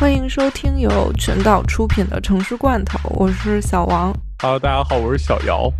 [0.00, 4.10] 欢迎收听由全岛出品的《城市罐头》，我是小王。
[4.38, 5.64] Hello，大家好，我是小姚。《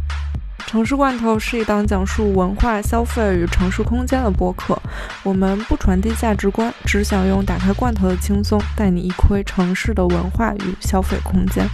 [0.66, 4.79] 城市罐头》是一档讲述文化消费与城市空间的播客。
[5.22, 11.66] 我们不传递价值观，只想用打开罐头的轻松，带你一窥城市的文化与消费空间。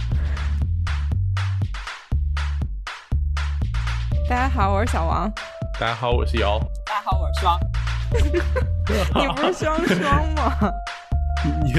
[4.29, 5.29] 大家好，我是小王。
[5.77, 6.57] 大家好，我是姚。
[6.85, 7.59] 大家好，我是双。
[9.21, 10.71] 你不是双双吗？
[11.63, 11.71] 你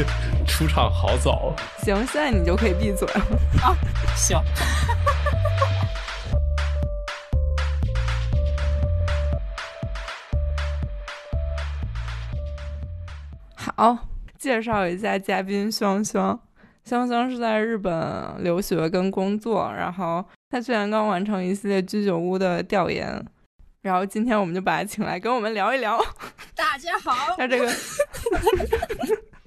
[0.46, 1.52] 出场好早。
[1.78, 3.20] 行，现在你就可以闭嘴了。
[3.62, 3.74] 啊，
[4.16, 4.40] 行。
[13.76, 13.98] 好，
[14.38, 16.40] 介绍一下嘉宾香香。
[16.84, 23.22] 香香是在日本留学跟工作，然后他去年刚完成一系列居酒屋的调研，
[23.82, 26.02] 然后今天我们就把他请来跟我们聊一聊。
[26.54, 27.70] 大家好， 他这个，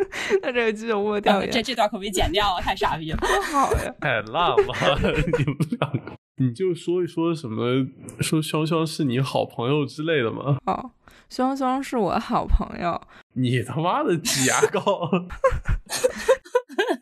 [0.42, 3.18] 他这个居酒屋的调研，这这段可被剪掉啊，太傻逼了。
[3.18, 7.88] 不 好呀， 太烂了，你们两个，你就说一说什么，
[8.20, 10.58] 说潇潇是你好朋友之类的吗？
[10.66, 10.92] 哦，
[11.30, 13.00] 潇潇是我好朋友。
[13.34, 15.10] 你他妈的挤牙膏！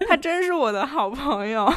[0.08, 1.72] 他真是我的好朋友。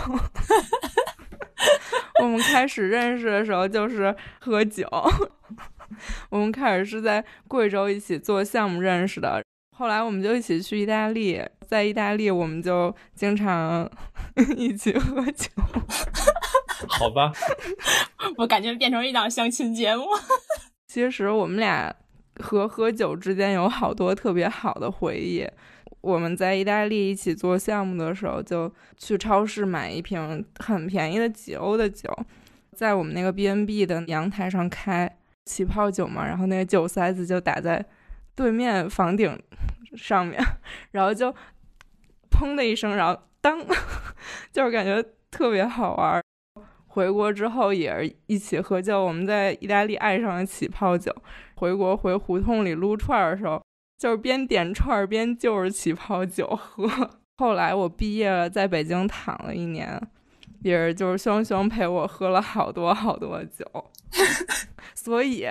[2.20, 4.86] 我们开始认识的时候就是喝酒。
[6.30, 13.90] 我们开始是在贵州一起做项目认识的，后来我们就一起去意大利，在意大利我们就经常
[14.56, 15.48] 一起喝酒。
[16.88, 17.32] 好吧，
[18.38, 20.04] 我感觉变成一档相亲节目。
[20.86, 21.94] 其实我们俩。
[22.36, 25.46] 和喝酒之间有好多特别好的回忆。
[26.00, 32.10] 我们在意大利一起做项目的时候，就去超市买一瓶很便宜的几欧的酒，
[32.74, 37.84] 在我们那个 B N B 的阳台上开起泡酒嘛，然后那个酒塞子就打在
[38.34, 39.38] 对面房顶
[39.96, 40.42] 上面，
[40.92, 41.34] 然后就
[42.30, 43.58] 砰的一声，然后当，
[44.52, 46.22] 就是感觉特别好玩。
[46.86, 51.14] 回国之后也是一起喝酒，我们在意大利爱上了起泡酒。
[51.54, 53.62] 回国回胡同里撸串的时候，
[53.98, 56.88] 就是边点串边就着起泡酒喝。
[57.38, 60.00] 后来我毕业了，在北京躺了一年，
[60.60, 63.64] 也是就是香香陪我喝了好多好多酒，
[64.94, 65.46] 所以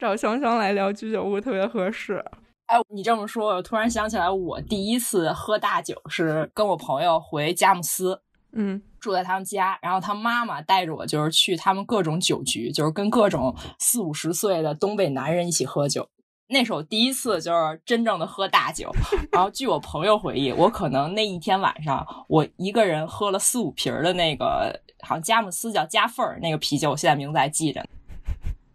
[0.00, 2.24] 找香香来聊居酒屋特别合适。
[2.64, 8.22] 哎，你这么说，我突然想起来，我第一次喝大酒是跟我朋友回佳木斯。
[8.52, 16.08] 嗯，住在他们家，然后他妈妈带着我，就是去他们各种酒局，就是跟各种四五十岁的东北男人一起喝酒。
[16.48, 18.90] 那是我第一次，就是真正的喝大酒。
[19.30, 27.84] 然后据我朋友回忆，我可能那一天晚上，我一个人喝了四五瓶的那个，好像佳木斯叫加份儿那个啤酒，我现在名字还记着，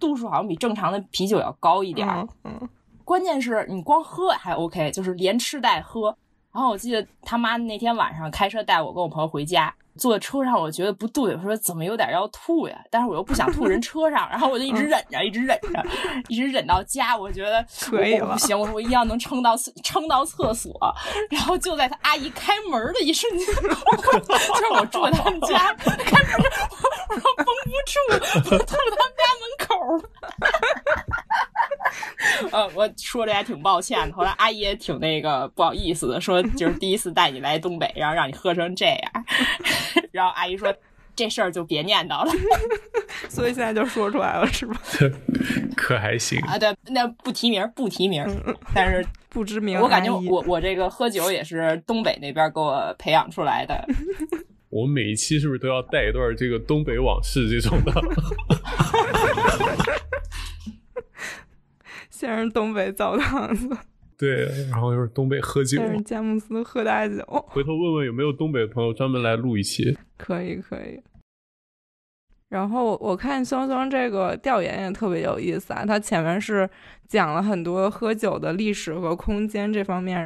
[0.06, 2.08] 度数好像比正常的啤酒要高一点。
[2.44, 2.70] 嗯，
[3.04, 6.16] 关键是你光喝还 OK，就是连吃带喝。
[6.52, 12.78] 然后我记得他妈那天晚上开车带我跟我朋友回家，坐车上我觉得不对，我说怎么有点要吐呀？
[12.92, 15.86] 但是我又不想吐人车上，然后我就一直忍着，一直忍着，
[16.28, 17.16] 一直忍到家。
[17.16, 20.74] 我觉得可以不行，我说我一定要能撑到撑到厕所。
[21.30, 23.64] 然后就在他阿姨开门的一瞬间， 就
[24.56, 26.34] 是我住他们家，开门，
[27.10, 28.00] 我说绷不住，
[28.52, 29.70] 我吐他们家门口。
[32.52, 34.16] 呃，我说的还挺抱歉的。
[34.16, 39.00] 后来阿姨也挺那个不好意思的，说就是第一次带你来东北，然后让你喝成这样。
[40.12, 40.74] 然后阿姨说
[41.16, 42.32] 这事儿就别念叨了。
[43.30, 44.82] 所以现在就说出来了，是吧？
[45.76, 46.58] 可还行啊？
[46.58, 48.26] 对，那不提名，不提名。
[48.74, 53.86] 但是不知名，我感觉我我这个喝酒也是东北那边给我培养出来的。
[54.70, 57.94] 我每一期是不是都要带一段这个东北往事这种的？
[62.16, 63.70] 先是东北澡堂子，
[64.18, 67.24] 对，然后又是东北喝酒，先是佳木斯喝大酒。
[67.50, 71.02] 回头问问有没有东北的朋友专门来录一期，可以可以。
[72.48, 76.70] 然后我看双双这个调研也特别有意思啊，他前面是
[77.06, 80.26] 讲了很多喝酒的历史和空间这方面。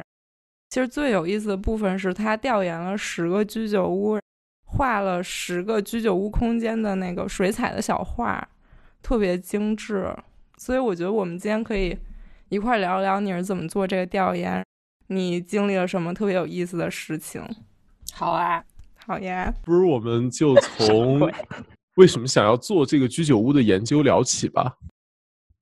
[0.68, 4.20] 其实最有意思的部分是他调研了十个居酒屋，
[4.64, 8.48] 画了十个居酒屋空间的那个水彩的小画，
[9.02, 10.14] 特别精致。
[10.60, 11.96] 所以我觉得我们今天可以
[12.50, 14.62] 一块聊聊你是怎么做这个调研，
[15.06, 17.42] 你经历了什么特别有意思的事情。
[18.12, 18.62] 好啊，
[19.06, 19.50] 好呀。
[19.64, 21.32] 不如我们就 从
[21.96, 24.76] 为什么想要做这个居酒屋的研究聊起吧。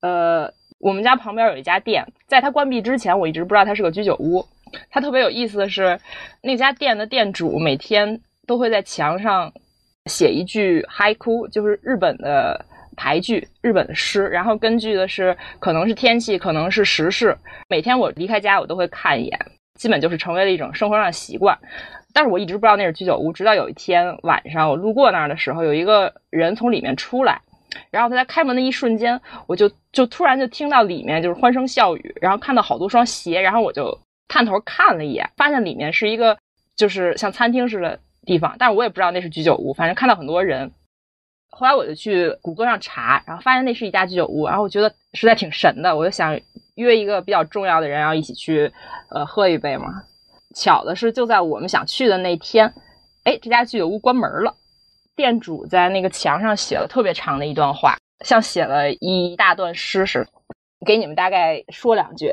[0.01, 4.45] 呃，我们家旁边有一家店，在它关闭之前，我一直不知道它是个居酒屋。
[4.91, 5.97] 它特别有意思的是，
[6.43, 9.53] 那家店的店主每天都会在墙上
[10.07, 12.67] 写一句 haiku，就是日本的。
[12.99, 17.39] 排句日本的诗，然后根据的是可能是天气，可能是时事。
[17.69, 19.39] 每天我离开家，我都会看一眼。
[19.77, 21.57] 基本就是成为了一种生活上的习惯。
[22.13, 27.41] 但是我一直不知道那是居酒屋，直到有一天晚上我路过那儿的时候，有一个人从里面出来，
[27.93, 33.97] 然后他在开门的一瞬间，我就就突然就听到里面就是欢声笑语，然后看到好多双鞋，然后我就
[34.27, 36.37] 探头看了一眼，发现里面是一个
[36.75, 40.73] 就是像餐厅似的地方，但是我也不知道那是居酒屋，反正看到很多人。
[41.59, 46.39] 后来我就去谷歌上查，然后发现那是一家居酒屋，然后我觉得实在挺神的，我就想
[46.77, 48.73] 约一个比较重要的人，然后一起去
[49.11, 49.87] 呃喝一杯嘛。
[50.55, 52.73] 巧的是，就在我们想去的那天，
[53.25, 54.55] 哎，这家居酒屋关门了。
[55.17, 60.31] 店主在那个墙上写了特别长的一段话，像写了一大段诗似的。
[60.87, 62.29] 给你们大概说两句，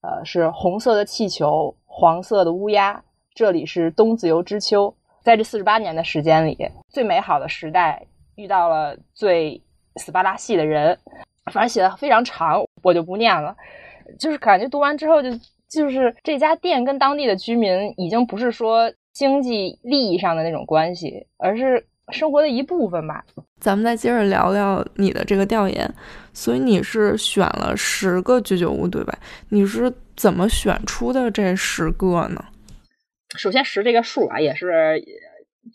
[0.00, 3.04] 呃，是红色的气球，黄色的乌鸦，
[3.36, 4.92] 这里是冬自由之秋。
[5.22, 6.58] 在这四十八年的时间里，
[6.88, 8.04] 最美好的时代
[8.36, 9.60] 遇到了最
[9.96, 10.98] 斯巴达系的人，
[11.52, 13.56] 反正写的非常长，我就不念了。
[14.18, 15.30] 就是感觉读完之后就。
[15.72, 23.24] 就是这家店跟当地的居民已经不是说经济利益上的那种关系，而是生活的一部分吧。
[23.58, 25.90] 咱们再接着聊聊你的这个调研。
[26.34, 29.18] 所以你是选了十个居酒屋，对吧？
[29.48, 32.44] 你是怎么选出的这十个呢？
[33.38, 35.02] 首先，十这个数啊，也是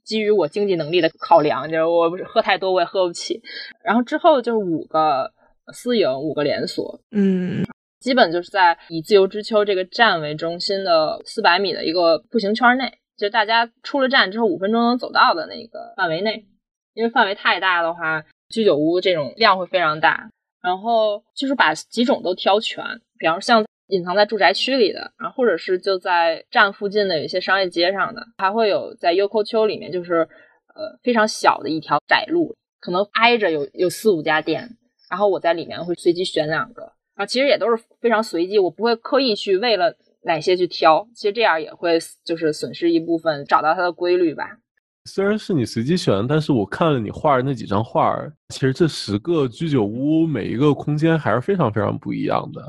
[0.03, 3.41] 基于我经济能力的考量，就是我不是喝太多我也喝不起。
[3.83, 5.31] 然后之后就是五个
[5.73, 6.99] 私营，五个连锁。
[7.11, 7.65] 嗯。
[7.99, 16.45] 基本就是在以自由之丘这个站为中心的四百米的一个步行圈内，就大家出了站之后五分钟能走到的那个范围内。
[16.93, 20.29] 因为范围太大的话，居酒屋这种量会非常大。
[20.61, 22.83] 然后就是把几种都挑全，
[23.17, 30.27] 比方像隐藏在住宅区里的，然后或者是就在站附近的有一些商业街上的，还会有在优酷丘里面，就是
[30.75, 34.77] 呃非常小的一条窄路，可能挨着有有四五家店，
[35.09, 36.91] 然后我在里面会随机选两个。
[37.15, 44.57] 啊，其实也都是非常随机，我不会刻意去为了哪些去挑，其实这样也会就是损失一部分找到它的规律吧。
[45.05, 48.15] 虽然是你随机选，但是我看了你画的那几张画，
[48.49, 52.61] 其实这十个居酒屋每一个空间还是非常非常不一样的。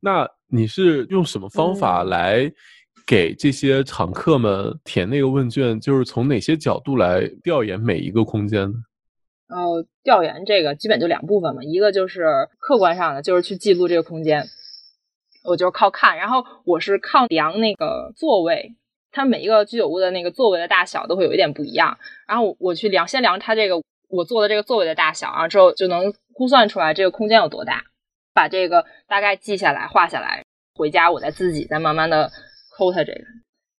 [0.00, 2.50] 那你是用什么方法来
[3.06, 5.80] 给这些常客们填那个问卷？
[5.80, 8.74] 就是从哪些角度来调研每一个空间呢？
[9.48, 14.48] 呃，调研这个基本就两部分嘛，一个就是客观上的，就是去记录这个空间，
[15.44, 18.74] 我就是靠看，然后我是靠量那个座位，
[19.12, 21.96] 它每一个居酒屋的那个座位的大小都会有一点不一样，
[22.26, 27.84] 然后我去量，先量它这个我坐的这个座位的大小，然后之后就能估算出来这个空间有多大，
[28.36, 30.44] 把这个大概记下来画下来，
[30.74, 32.30] 回家我再自己再慢慢的
[32.76, 33.20] 抠它这个，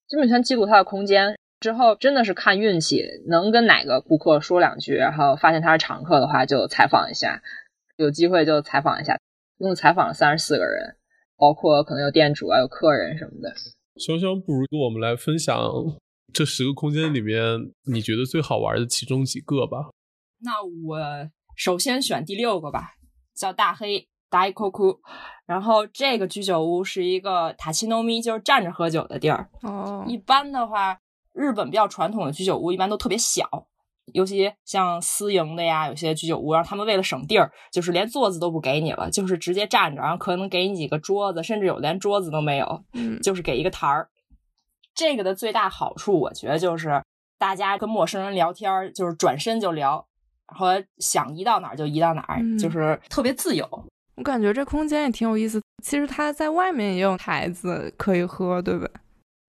[0.08, 1.38] 基本全记录它的空间。
[1.60, 7.42] 之后真的是看运气，能跟哪个顾客说两句，然后发现他是常客的话，就采访一下，
[7.96, 9.18] 有机会就采访一下。
[9.60, 10.98] 一共采访了三十四个人，
[11.36, 13.52] 包括可能有店主啊，有客人什么的。
[13.96, 15.58] 潇潇，不如跟我们来分享
[16.32, 17.42] 这十个空间里面
[17.92, 19.90] 你觉得最好玩的其中几个吧。
[20.42, 21.00] 那我
[21.56, 22.92] 首先选第六个吧，
[23.34, 25.00] 叫大黑大伊库库。
[25.46, 29.50] 然后这个居酒屋是一个塔奇诺咪，就是站着喝酒的地儿。
[29.62, 31.00] 哦，一般的话。
[31.40, 33.48] 日本比较传统的居酒屋一般都特别小，
[34.12, 42.84] 尤其像私营的呀，有些居酒屋，然后他们为了省地儿，就是连座子都不给你了，就是直接站着，然后可能给你几个桌子，甚至有连桌子都没有，
[43.22, 44.10] 就是给一个台儿。
[44.96, 47.04] 这个的最大好处，我觉得就是
[47.38, 50.08] 大家跟陌生人聊天，就是转身就聊，
[50.48, 53.64] 然后想移到哪儿就移到哪儿，就是特别自由。
[54.18, 55.62] 我感觉这空间也挺有意思。
[55.84, 58.88] 其实它在外面也有台子可以喝，对吧？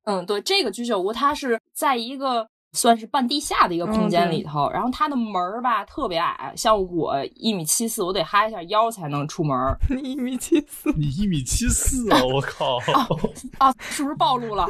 [0.05, 9.57] 嗯，对，这个居酒屋它是在一个算是半地下的一个空间里头，然后它的门儿吧特别矮，像我一米七四，我得哈一下腰才能出门。
[9.89, 10.93] 你一米七四？
[10.97, 12.23] 你一米七四啊！
[12.25, 12.77] 我靠！
[13.59, 14.67] 啊，是不是暴露了？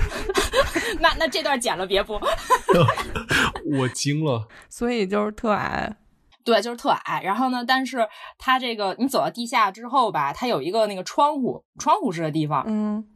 [1.00, 2.20] 那那这段剪了别播。
[3.78, 4.46] 我惊了。
[4.68, 5.96] 所以就是特矮。
[6.44, 7.22] 对，就是特矮。
[7.22, 12.64] 然后呢，但是它这个你走到地下之后吧，它有一个那个窗户，窗户式的地方。
[12.66, 13.08] 嗯。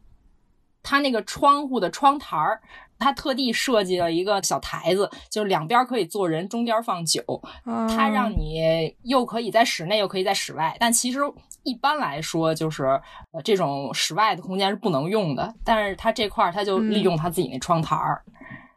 [0.84, 2.60] 它那个窗户的窗台儿，
[2.98, 7.22] 它特地设计了一个小台子，就是两边可以坐人，中间放酒。
[7.64, 10.76] 它让你又可以在室内，又可以在室外。
[10.80, 11.20] 但其实
[11.62, 13.00] 一般来说，就是
[13.30, 15.54] 呃这种室外的空间是不能用的。
[15.64, 18.24] 但是它这块儿，它就利用它自己那窗台儿。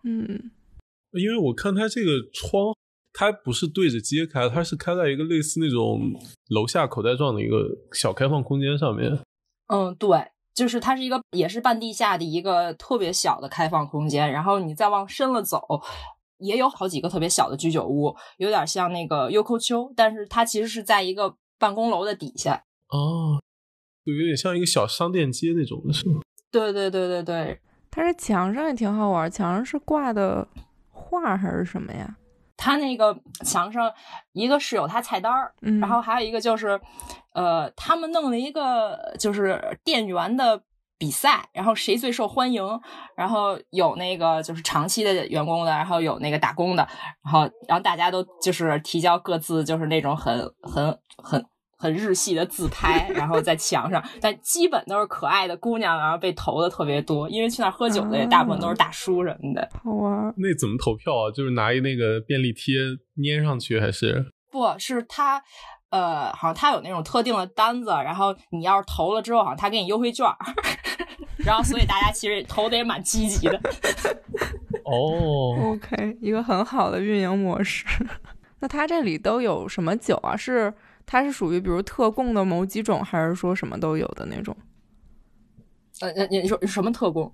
[0.04, 0.52] 嗯，
[1.14, 2.76] 因为我看它这个窗，
[3.18, 6.00] 它不是对着街开，它是开在一个类似那种
[6.50, 9.20] 楼下口袋状的一个小开放空间上面。
[9.68, 10.28] 嗯，对。
[10.54, 15.60] 就是它是一个也是半地下的一个特别小的开放空间，然后你再往深了走，
[16.38, 22.64] 也有好几个特别小的居酒屋，有点像那个优酷丘，但是它其实是在一个办公楼的底下。
[22.88, 23.44] 哦，
[24.06, 26.22] 就有点像一个小商店街那种的是吗？
[26.50, 27.60] 对对对对对，
[27.92, 30.48] 它这墙上也挺好玩，墙上是挂的
[30.90, 32.16] 画还是什么呀？
[32.58, 33.92] 它那个墙上，
[34.34, 36.80] 一个是有他菜单儿，嗯，然后还有一个就是，
[37.34, 40.62] 呃，他们弄了一个就是店员的
[40.98, 42.64] 比赛，然后谁最受欢迎，
[43.16, 46.88] 然后有那个就是长期的员工的，然后有那个打工的，
[47.24, 51.46] 然后然后大家都就是提交各自就是那种很很很。
[51.86, 59.70] 很日系的自拍，然后在墙上，但基本都是可爱的姑娘，然后被投的特别多，因为去那儿喝酒的也大部分都是大叔什么的。
[59.84, 60.34] 好玩。
[60.36, 61.32] 那怎么投票啊？
[61.32, 62.74] 就是拿一那个便利贴
[63.24, 64.32] 粘上去，还是？
[64.52, 65.40] 不是他，
[65.92, 70.26] 呃，好像他有那种特定的单子，然后你要是投了之后，好像他给你优惠券，
[71.46, 73.62] 然后所以大家其实投的也蛮积极的。
[74.86, 77.86] 哦，OK，一个很好的运营模式。
[78.60, 80.36] 那他这里都有什么酒啊？
[80.36, 80.74] 是？
[81.06, 84.56] 它是属于比如特供的某几种，还是说什么都有的那种？
[86.02, 87.32] 呃，你你说什么特供？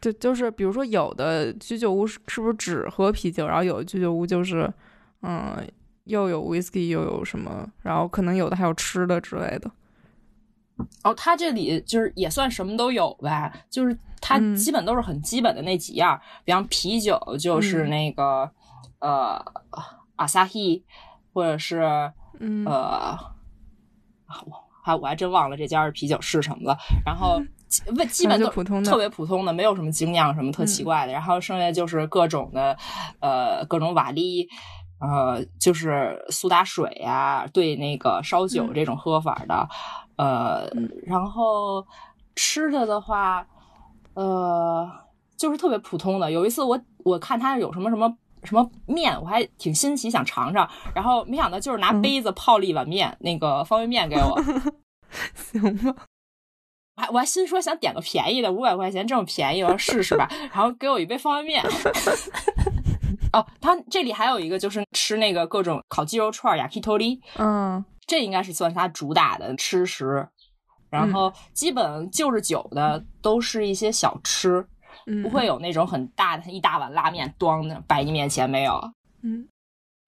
[0.00, 4.72] 就就是比如说有的居酒屋是是不是只喝啤酒，然后有的居酒屋就是
[5.22, 5.56] 嗯
[6.04, 9.70] 又有 whisky 又有什么，然后可能有的还有吃的之类的。
[11.02, 18.50] 哦，它这里就是也算什么都有呗，就是它基本都是很基本的那几样，比方啤酒就是那个、
[19.00, 19.44] 呃
[20.16, 20.84] 阿萨希，
[21.32, 22.12] 或者是。
[22.40, 23.16] 嗯，呃，
[24.46, 26.76] 我还我还真忘了这家的啤酒是什么了。
[27.04, 27.40] 然后
[27.96, 31.12] 问基本都普通的，特别普通的，没有什么精酿什么特奇怪的。
[31.12, 32.76] 然后剩下就是各种的，
[33.20, 34.46] 呃，各种瓦砾，
[35.00, 39.68] 呃，就是苏打水呀，兑那个烧酒这种喝法的。
[40.16, 40.66] 呃，
[41.06, 41.86] 然后
[42.34, 43.46] 吃的的话，
[44.14, 44.88] 呃，
[45.36, 46.32] 就是特别普通的。
[46.32, 48.16] 有一次我我看他有什么什么。
[48.44, 54.40] 什么面我还挺新奇，想尝尝，然后没想到就是拿杯子泡了一碗面，那个方便面给我，
[55.34, 55.94] 行吧？
[56.96, 61.64] 我还我还心说想点个便宜的，五百块钱这么便宜，我说试试吧， 然后给我一杯方便面。
[63.32, 70.28] 哦，他这里还有一个就是吃那个各种烤鸡肉串雅 k i t o r i 嗯，这应该是算是他主打的吃食，
[70.90, 74.66] 然后基本就是酒的都是一些小吃。
[75.22, 78.80] 不会有那种很大的一大碗拉面端摆你面前没有？
[79.22, 79.48] 嗯，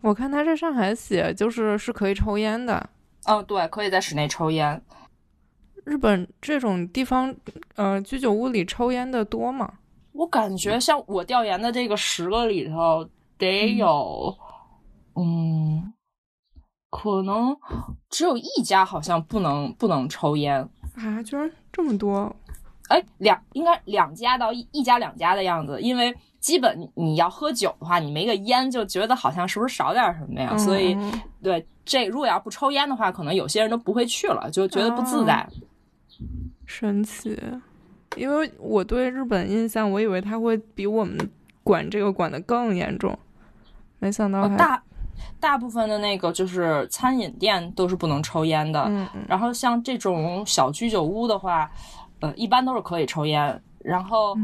[0.03, 2.91] 我看他这上海写就是是可以抽烟的。
[3.27, 4.83] 哦，对，可以在室内抽烟。
[5.85, 7.35] 日本这种地方，
[7.75, 9.73] 呃，居酒屋里抽烟的多吗？
[10.13, 13.09] 我感觉像我调研的这个十个里头，
[13.39, 14.37] 得有，
[15.15, 15.93] 嗯，
[16.91, 17.57] 可能
[18.11, 22.35] 只有一家好像不能不能抽烟啊，居然这么多。
[22.89, 30.57] 哎，两应该两家到一一家两家的样子，因为基本你要喝酒的话，你没个烟就觉得好像是不是少点什么呀？
[30.59, 30.95] 所以，
[31.43, 35.49] 对这如果要不抽烟的话，可能有些人都不会去了，就觉得不自在。
[36.67, 37.41] 神奇，
[38.17, 41.17] 因为我对日本印象，我以为他会比我们
[41.63, 43.19] 管这个管的更严重，
[44.01, 44.83] 没想到大
[45.39, 48.83] 大部分的那个就是餐饮店都是不能抽烟的。
[48.89, 49.25] 嗯嗯。
[49.29, 51.71] 然后像这种小居酒屋的话。
[52.23, 54.35] 呃，一般都是可以抽烟，然后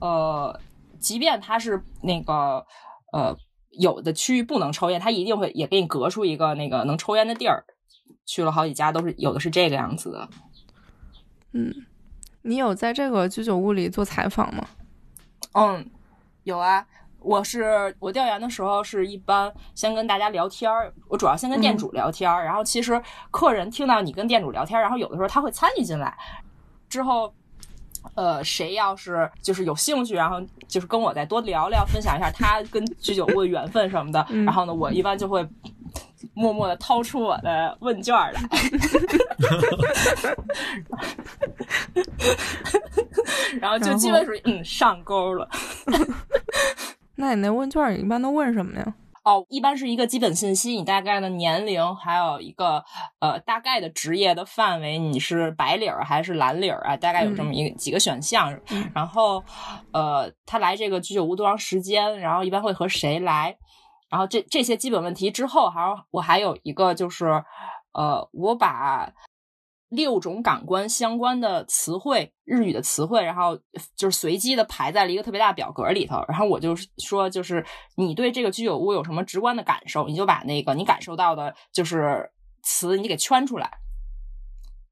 [0.00, 0.60] 呃，
[0.98, 2.66] 即便他是那个
[3.12, 3.34] 呃
[3.70, 7.64] 有的区域不能抽烟，他一定会也给你隔出一个那个能抽烟的地儿。
[8.26, 10.28] 去了好几家，都是有的是这个样子的。
[11.52, 11.74] 嗯，
[12.42, 14.64] 你有在这个居酒屋里做采访吗？
[15.54, 15.90] 嗯，
[16.44, 16.86] 有啊。
[17.18, 26.16] 我是我调研的时候是一般先跟大家聊天儿，我主要先跟店主聊天儿，然后其实客人听到你跟店主聊天，然后有的时候他会参与进来。
[26.90, 27.32] 之后，
[28.14, 34.26] 呃，谁要是就是有兴趣，然后就是跟我再多聊聊，分享一下他跟居酒屋的缘分什么的。
[34.44, 35.46] 然后呢，我一般就会
[36.34, 38.34] 默默的掏出我的问卷来，
[43.60, 45.48] 然后就基本属于嗯上钩了。
[47.16, 48.94] 那你那问卷一般都问什么呀？
[49.30, 52.84] 哦，一般是一个基本信息，你大概的年龄，还有一个
[53.20, 56.96] 呃大概的职业的范围，你是白领儿还是蓝领儿啊？
[56.96, 58.58] 大概有这么一个几个选项。
[58.92, 59.44] 然后
[59.92, 62.18] 呃，他来这个居酒屋多长时间？
[62.18, 63.56] 然后一般会和谁来？
[64.08, 67.44] 然后这这些基本问题之后，还我还有一个就是
[67.92, 69.12] 呃，我把。
[69.90, 73.58] 六种感官相关的词汇，日语的词汇，然后
[73.96, 76.24] 就是随机的排在了一个特别大的表格里头。
[76.28, 77.64] 然后我就说，就是
[77.96, 82.30] 你对这个居酒屋有什么直观的感受，你就把那个你感受到的，就是
[82.62, 83.70] 词你给圈出来。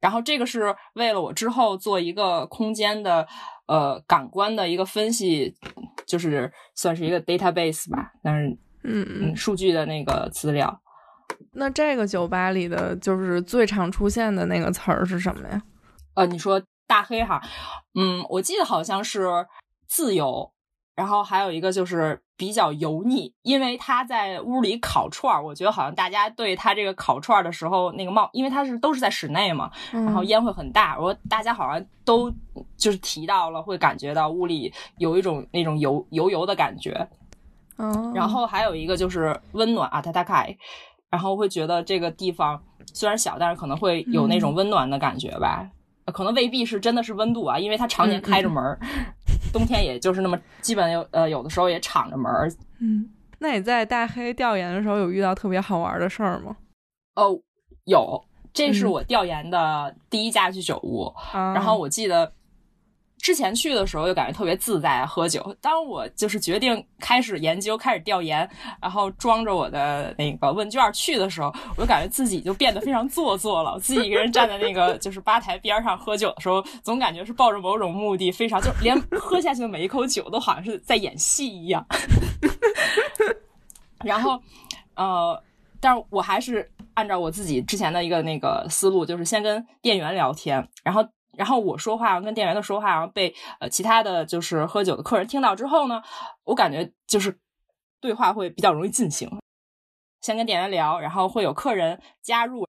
[0.01, 3.27] 然后这个是为了我之后做一个空间的
[3.67, 5.55] 呃感官的一个分析，
[6.07, 8.49] 就是算是一个 database 吧，但是
[8.83, 10.81] 嗯嗯数据的那个资料。
[11.59, 15.61] 那这个酒吧里的就是最常出现的那个词儿是什么呀？
[16.15, 17.43] 呃，你说大黑哈，
[17.95, 19.47] 嗯，我记得好像是
[19.87, 20.51] 自由，
[20.95, 32.33] 然后还有一个就是比较油腻，因为他在屋里烤串儿，我觉得好像大家对他这个烤串儿的时候那个冒，因为他是都是在室内嘛，然后烟会很大，我大家好像都
[32.77, 37.09] 就是提到了，会感觉到屋里有一种那种油油油的感觉。
[37.81, 40.57] 嗯，然后还有一个就是温暖啊，塔塔凯，
[41.11, 42.63] 然后会觉得这个地方
[42.93, 45.69] 虽然小，但是可能会有那种温暖的感觉吧。
[46.13, 48.79] 可能未必是真的是温度啊，因为它常年开着门儿，
[49.53, 52.51] 冬天也就是那么基本有呃有的时候也敞着门儿。
[52.79, 53.07] 嗯，
[53.39, 56.57] 那你在大黑调研的时候有遇到特别好玩的事儿吗？
[57.15, 57.39] 哦，
[57.85, 58.25] 有，
[58.55, 61.13] 这是嗯我调研的第一家居酒屋。
[61.33, 62.33] 啊，然后我记得
[63.19, 65.55] 之前去的时候就感觉特别自在，喝酒。
[65.61, 68.49] 当我就是决定开始研究、开始调研，
[68.81, 73.73] 然后装着我的那个问卷去的时候，我就感觉自己就变得非常做作了。
[73.73, 81.85] 我自己一个人站在那个就是吧台边上喝酒的时候，总感觉是抱着某种目的，非常就连喝下去的每一口酒都好像是在演戏一样。
[84.05, 84.41] 然后，
[84.95, 85.43] 呃，
[85.81, 91.05] 但是我还是按照我自己之前的一个那个思路，就是先跟店员聊天，然后，
[91.39, 96.03] 然后我说话跟店员的说话，然后被呃其他的就是喝酒的客人听到之后呢，
[96.43, 97.39] 我感觉就是
[98.01, 99.31] 对话会比较容易进行。
[100.21, 102.67] 先跟店员聊，然后会有客人加入，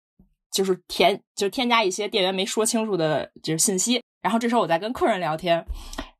[0.51, 5.65] 就是填就添加一些店员没说清楚的就是信息，然后这时候我再跟客人聊天，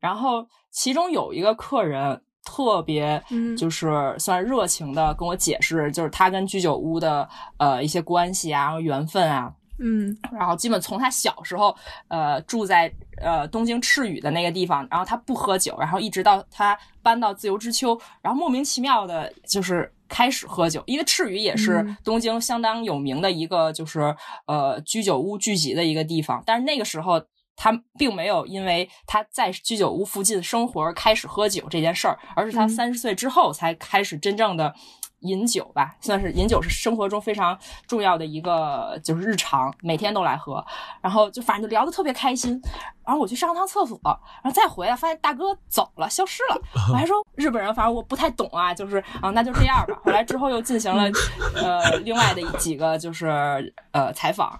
[0.00, 2.22] 然后其中有一个客人。
[2.42, 7.28] 特别嗯就是算热情的跟我解释，就是他跟居酒屋的
[7.58, 10.16] 呃一些关系啊、然后缘分啊，嗯。
[10.32, 11.74] 然后基本从他小时候
[12.08, 21.96] 呃住在呃东京赤羽的那个地方，然后他不喝酒，然后一直到他搬到自由之丘，然后莫名其妙的就是开始喝酒，因为赤羽也是嗯。
[22.04, 24.14] 东京相当有名的一个就是
[24.46, 27.22] 呃居酒屋聚集的一个地方，但是那个时候。
[27.62, 32.68] 他并没有因为他在居酒屋附近生活而开始喝酒这件事儿，而是他嗯。
[32.70, 34.74] 三十岁之后才开始真正的
[35.20, 40.64] 饮酒吧，算是饮酒是生活中非常重要的一个就是日常，每天都来喝。
[41.00, 42.60] 然后就反正就聊得特别开心。
[43.04, 46.60] 然后我去上趟厕所，然后再回来发现大哥走了，消失了。
[46.90, 50.00] 我还说日本人，反正我不太懂啊，就是啊，那就这样吧。
[50.04, 51.10] 后来之后又进行了
[51.54, 54.58] 呃另外的几个就是呃采访。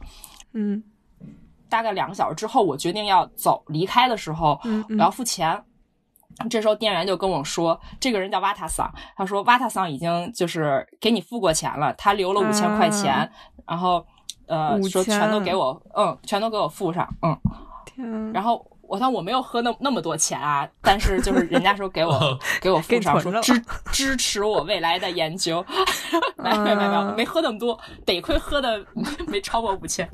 [0.53, 0.83] 嗯
[1.68, 5.62] 大概两个小时之后，我决定要走离开的时候，嗯嗯我要付钱。
[6.48, 13.29] 这时候店员就跟我说，这个人叫瓦塔桑，他说瓦塔桑已经就是给你付过钱了，他留了五千块钱，啊
[13.68, 14.05] 然后
[14.46, 17.37] 呃说全都给我，嗯，全都给我付上，嗯，
[17.85, 25.64] 天，然后我当我没有喝那那么多钱啊，但是就是人家说给我给我 付上，说支 支持我未来的研究，
[26.37, 28.85] 没没没没啊没喝那么多，得亏喝的
[29.29, 30.09] 没超过五千。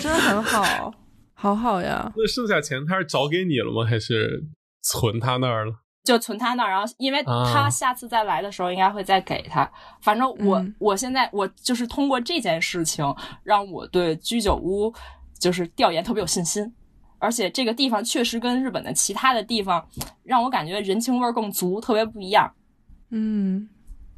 [0.00, 0.92] 真的很好，
[1.34, 2.10] 好好呀。
[2.16, 3.88] 那剩下钱他是找给你了吗？
[3.88, 4.42] 还是
[4.82, 5.74] 存他那儿了？
[6.02, 9.70] 就存他那儿，然后因为啊他下次再来的时候应该会再给他。
[10.00, 13.04] 反正我、嗯我现在我就是通过这件事情，
[13.44, 14.92] 让我对居酒屋
[15.38, 16.74] 就是调研特别有信心，
[17.18, 19.86] 而且这个地方确实跟日本的其他的地方
[20.22, 22.50] 让我感觉人情味儿更足，特别不一样。
[23.10, 23.68] 嗯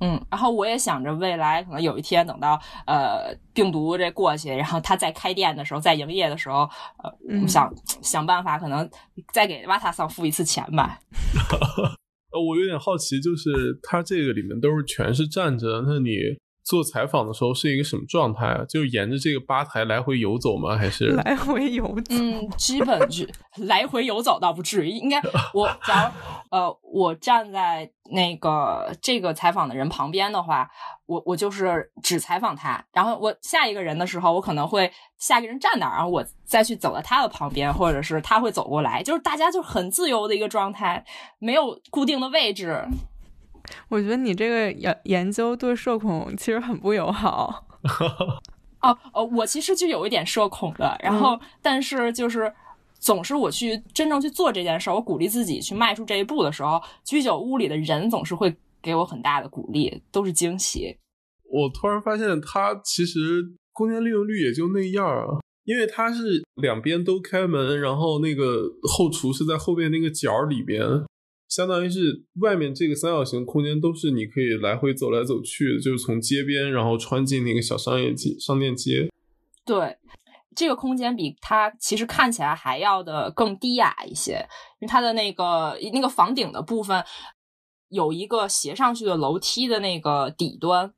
[0.05, 6.69] 嗯，然后我也想着未来可能有一天等到呃病毒这过去，然后他再开店的时候，再营业的时候，
[7.03, 8.89] 呃，嗯想想办法可能
[9.33, 10.99] 再给瓦塔桑付一次钱吧。
[12.35, 16.17] 呃，我有点好奇，就是他这个里面都是全是站着，那你
[16.65, 18.65] 做采访的时候是一个什么状态啊？
[18.69, 20.77] 就是沿着这个吧台来回游走吗？
[20.77, 22.15] 还是 来回游走。
[22.15, 25.21] 嗯，基本就来回游走倒不至于，应该
[25.55, 30.71] 我假如呃我站在那个这个采访的人旁边的话，
[31.07, 41.05] 我我就是只采访他，然后我下一个人的时候，我可能会下一个人站那儿，然后我再去走到他的旁边，或者是他会走过来，就是大家就很自由的一个状态，
[41.39, 42.85] 没有固定的位置。
[43.89, 47.67] 我觉得你这个研研究对社恐其实很不友好。
[48.81, 52.53] 哦哦，我其实就有一点社恐的，然后、但是就是
[52.99, 60.97] 总是我去真正去做这件事儿，我鼓励自己去迈出这一步的时候，居酒屋里的人总是会给我很大的鼓励，都是惊喜。
[61.49, 70.83] 我突然发现它其实空间利用率也就那样啊，因为它是两边都开门，然后那个后厨是在后边那个角里边，
[71.55, 79.11] 相当于是外面这个三角形空间都是你可以来回走来走去的，就是从街边然后穿进那个小商业街、商店街。
[79.63, 79.99] 对，
[80.57, 84.47] 这个空间比它其实看起来还要的更低雅一些，
[84.81, 87.05] 因为它的那个那个房顶的部分
[87.91, 90.95] 有一个斜上去的楼梯的那个底端。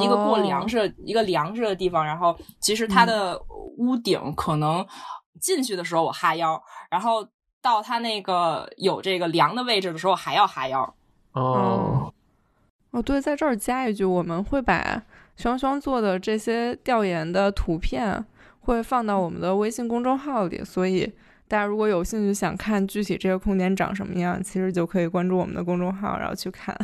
[0.00, 3.38] 一个过梁哦似的、一个梁似的地方，然后其实它的
[3.76, 4.84] 屋顶可能
[5.38, 7.22] 进去的时候我哈腰，然后
[7.62, 10.94] 到它那个有这个梁的位置的时候还要哈腰。
[11.32, 12.12] 哦，
[12.90, 15.02] 哦，对，在这儿加一句，我们会把
[15.36, 18.24] 双双做的这些调研的图片
[18.60, 21.12] 会放到我们的微信公众号里，所以
[21.46, 26.74] 大家如果有兴趣想看具体这个空间长什么样，其实就可以关注我们的公众号，然后去看。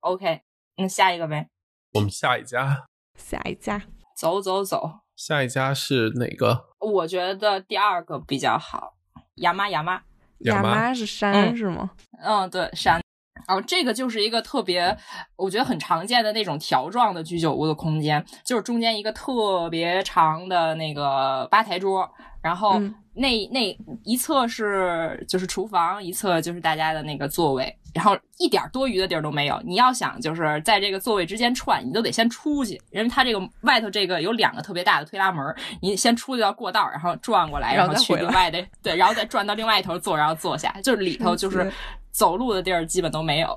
[0.00, 0.42] OK，
[0.76, 1.48] 那下一个呗，
[1.94, 2.84] 我们下一家，
[3.16, 3.82] 下一家，
[4.16, 4.98] 走走走。
[5.16, 6.66] 下一家是哪个？
[6.80, 8.94] 我觉得第二个比较好，
[9.36, 10.02] 亚妈亚麻。
[10.44, 11.90] 亚麻妈是山、嗯是吗？
[12.22, 13.00] 嗯，对，山。
[13.48, 14.96] 然后这个就是一个特别，
[15.36, 22.08] 我觉得很常见的那种条状的居酒屋的空间，就是中间一个特别长的那个吧台桌，
[22.40, 29.60] 然后嗯那、那一侧是就是厨房，一侧就是大家的那个座位，然后一点多余的地儿都没有。
[29.64, 35.44] 你要想就是在这个座位之间串，你都得先出去，因为它这个外头这个有两个特别大的推拉门，
[35.80, 41.70] 你先出去到过道，然后转过来，然然后去后再回来另外的对，然后再转到另外一头坐，然后坐下，就是里头就是
[42.10, 43.48] 走路的地儿基本都没有。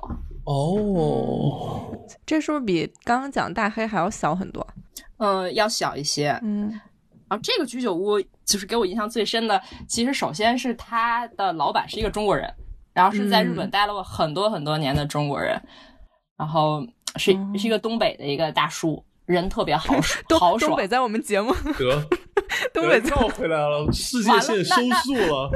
[0.44, 1.90] 哦，
[2.24, 4.66] 这是不是比刚刚讲大黑还要小很多？
[5.18, 6.38] 嗯，要小一些。
[6.42, 6.80] 嗯
[7.28, 12.48] 然后这个居酒屋就是给我印象最深的，其实首先是他的老板是一个中国人，
[12.96, 15.60] 然后是在日本嗯待了很多很多年的中国人，
[16.38, 16.82] 然后
[17.16, 20.88] 是哦是一个东北的一个大叔，人特别豪爽 豪爽东北。
[20.88, 22.08] 在我们节目， 得
[22.72, 25.50] 东北在绕回来了，世界线收束了。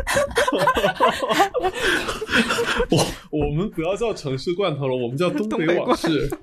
[2.90, 6.28] 我我们不要叫城市罐头了，我们叫东北往事。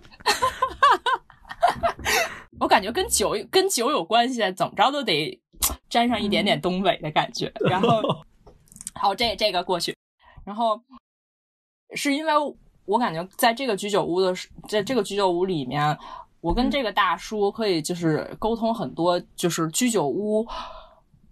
[2.59, 5.39] 我感觉跟酒跟酒有关系，怎么着都得
[5.89, 7.53] 沾上一点点东北的感觉。
[7.69, 8.01] 然后，
[8.95, 9.95] 好，这这个过去，
[10.47, 10.81] 然后
[11.93, 12.31] 是因为
[12.85, 14.33] 我感觉在这个居酒屋的，
[14.69, 15.97] 在这个居酒屋里面，
[16.39, 20.47] 我跟这个大叔可以就是沟通很多，就是居酒屋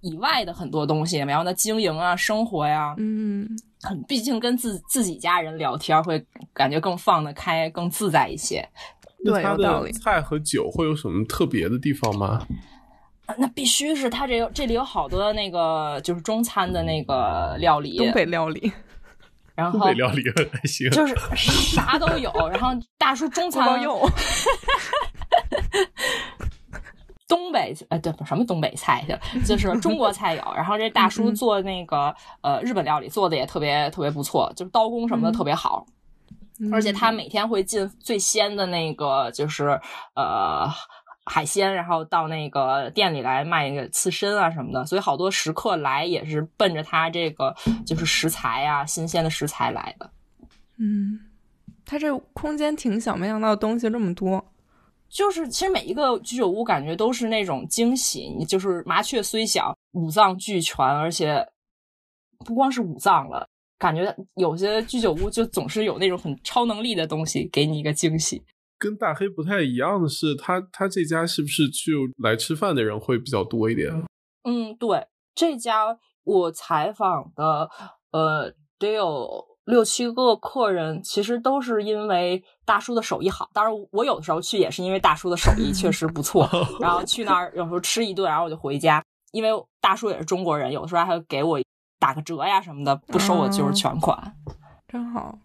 [0.01, 3.47] 以外的很多东西，然后呢经营啊、生活呀、嗯
[3.81, 8.67] 很毕竟跟自自己家人聊天会感觉更放得开、更自在一些。
[9.23, 12.45] 对有道理的菜和酒会有什么特别的地方吗？
[13.27, 18.71] 啊那必须是他这有这里有好多那个就是中餐的那个料理，东北料理，
[19.55, 20.89] 然后东北料理还行。
[20.91, 22.31] 就是啥都有。
[22.49, 24.09] 然后大叔中餐锅包肉，
[27.27, 30.53] 东北呃对什么东北菜去，就是中国菜有。
[30.55, 35.85] 然后这大叔做那个呃日本料理做的也特别特别不错，就是刀工什么的特别好。
[36.71, 39.77] 而且他每天会进最鲜的那个，就是
[40.15, 40.69] 呃
[41.25, 50.11] 海鲜，然后到那个店里来卖那个刺身啊什么的，所以好多食客来也是奔着他这个就是食材啊新鲜的食材来的。
[50.77, 51.19] 嗯，
[51.85, 54.43] 它这空间挺小，没想到东西这么多。
[55.07, 61.47] 就是其实每一个居酒屋感觉都是那种惊喜，你就是麻雀虽小，五脏俱全，而且
[62.45, 63.47] 不光是五脏了。
[63.77, 68.43] 感觉有些居酒屋就总是有那种很超能力的东西，给你一个惊喜。
[68.85, 73.91] 跟大黑不太一样的是，他他这家是不是就来吃饭的人会比较多一点？
[74.43, 77.67] 嗯，对，这家我采访的，
[78.11, 83.49] 呃，得有六七个客人，其实都是因为大叔的手艺好。
[83.53, 86.47] 当然，我有的时候去也是因为大叔的手艺确实不错，
[86.79, 89.03] 然后去那儿有时候吃一顿，然后我就回家。
[89.31, 89.49] 因为
[89.81, 91.59] 大叔也是中国人，有的时候还会给我
[91.99, 94.37] 打个折呀什么的，不收我就是全款。
[94.87, 95.39] 真好。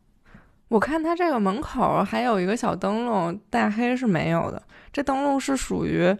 [0.71, 4.63] 我看它这个门口还有一个小灯笼，大黑是没有的。
[4.93, 6.17] 这灯笼是属于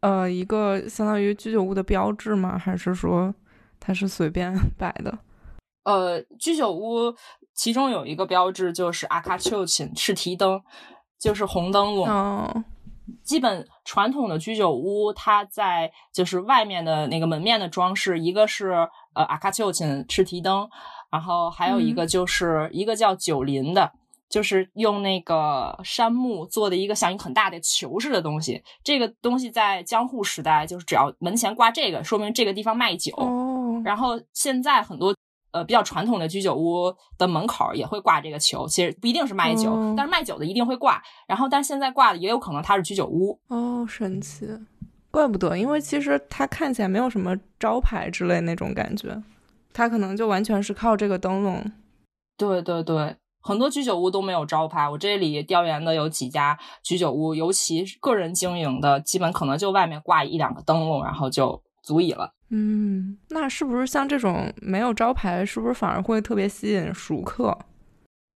[0.00, 2.58] 呃一个相当于居酒屋的标志吗？
[2.58, 3.34] 还是说
[3.80, 5.18] 它是随便 摆的？
[5.84, 7.14] 呃，居酒屋
[7.54, 10.60] 其中有一个标志就是阿卡丘琴是提灯，
[11.18, 12.06] 就是红灯笼。
[12.06, 12.64] 哦，
[13.24, 20.68] 基本传统的居酒屋，它在就是外面的那个门面的装饰，一个是呃阿卡丘琴赤提灯，
[21.10, 23.90] 然后还有一个就是、一个叫九林的，
[24.28, 28.62] 就是用那个杉木做的一个像一个很大的球似的东西。
[28.84, 33.14] 这个东西在江户时代，就是只要门前挂这个，说明这个地方卖酒。
[33.16, 35.14] 哦，然后现在很多
[35.50, 41.02] 呃比较传统的居酒屋的门口也会挂这个球，其实不一定是卖酒，哦但是卖酒的一定会挂。
[41.26, 43.40] 然后，但现在挂的也有可能它是居酒屋。
[43.48, 44.46] 哦，神奇，
[45.10, 49.22] 怪不得，因为其实它看起来没有什么招牌之类那种感觉，
[49.78, 51.70] 它可能就完全是靠这个灯笼。
[52.36, 54.88] 对对对，很多居酒屋都没有招牌。
[54.88, 62.32] 我这里调研的有几家居酒屋，尤其个人经营的，基本可能就外面挂一两个灯笼，然后就足以了。
[62.50, 67.56] 嗯，那是不是像这种没有招牌，是不是反而会特别吸引熟客？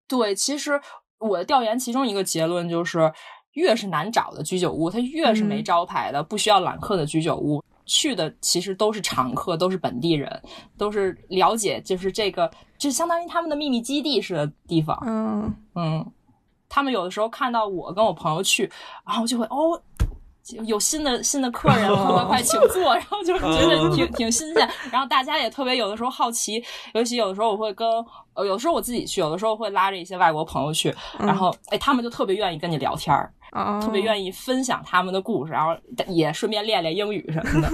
[0.07, 0.81] 对，其实
[1.19, 3.13] 我的调研其中一个结论就是，
[3.55, 7.61] 越是难找的居酒屋，它越是没嗯招牌的、不需要揽客的居酒屋，
[7.93, 10.43] 去的其实都是常客，都是本地人，
[10.79, 14.99] 都是了解，就是这个，就相当于他们的秘密基地似的地方。
[15.07, 16.13] 嗯嗯，
[16.71, 18.71] 他们有的时候看到我跟我朋友去，
[19.05, 19.81] 然后就会哦。
[20.67, 22.95] 有新的新的客人， 快快快，请坐！
[22.95, 26.63] 然后就是觉得挺挺新鲜，然后大家也特别有的时候好奇，
[26.95, 27.89] 尤其有的时候我会跟，
[28.35, 33.33] 呃，有的时候我自己去，有的时候会拉着一些外国朋友去，然后哎，他们就特别愿意跟你聊天儿，
[33.81, 35.77] 特别愿意分享他们的故事，然后
[36.09, 37.69] 也顺便练练英语什么的。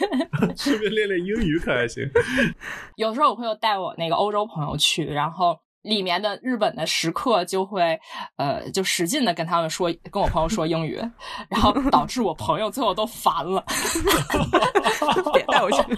[0.56, 2.02] 顺便练练英语可还行？
[2.96, 5.58] 有时候我会带我那个欧洲朋友去，然后。
[5.82, 7.98] 里面的日本的食客就会，
[8.36, 11.00] 呃，就使劲的跟他们说，跟我朋友说英语，
[11.50, 13.64] 然后导致我朋友最后都烦了。
[15.32, 15.82] 别带我去。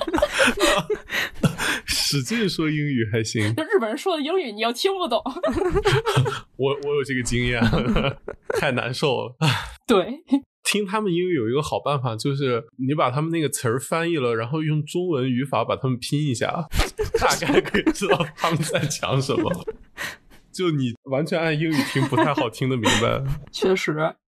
[1.86, 5.20] 使劲说英语还行，就日本人说的英语你又听不懂。
[6.56, 7.62] 我我有这个经验，
[8.60, 9.34] 太难受了。
[9.86, 10.22] 对。
[10.64, 16.66] 听他们英语有一个好办法，就是你把他们那个词儿翻译了，然后用中文语法把他们拼一下，
[17.20, 19.52] 大概可以知道他们在讲什么。
[20.52, 23.22] 就你完全按英语听，不太好听得明白。
[23.52, 23.94] 确实，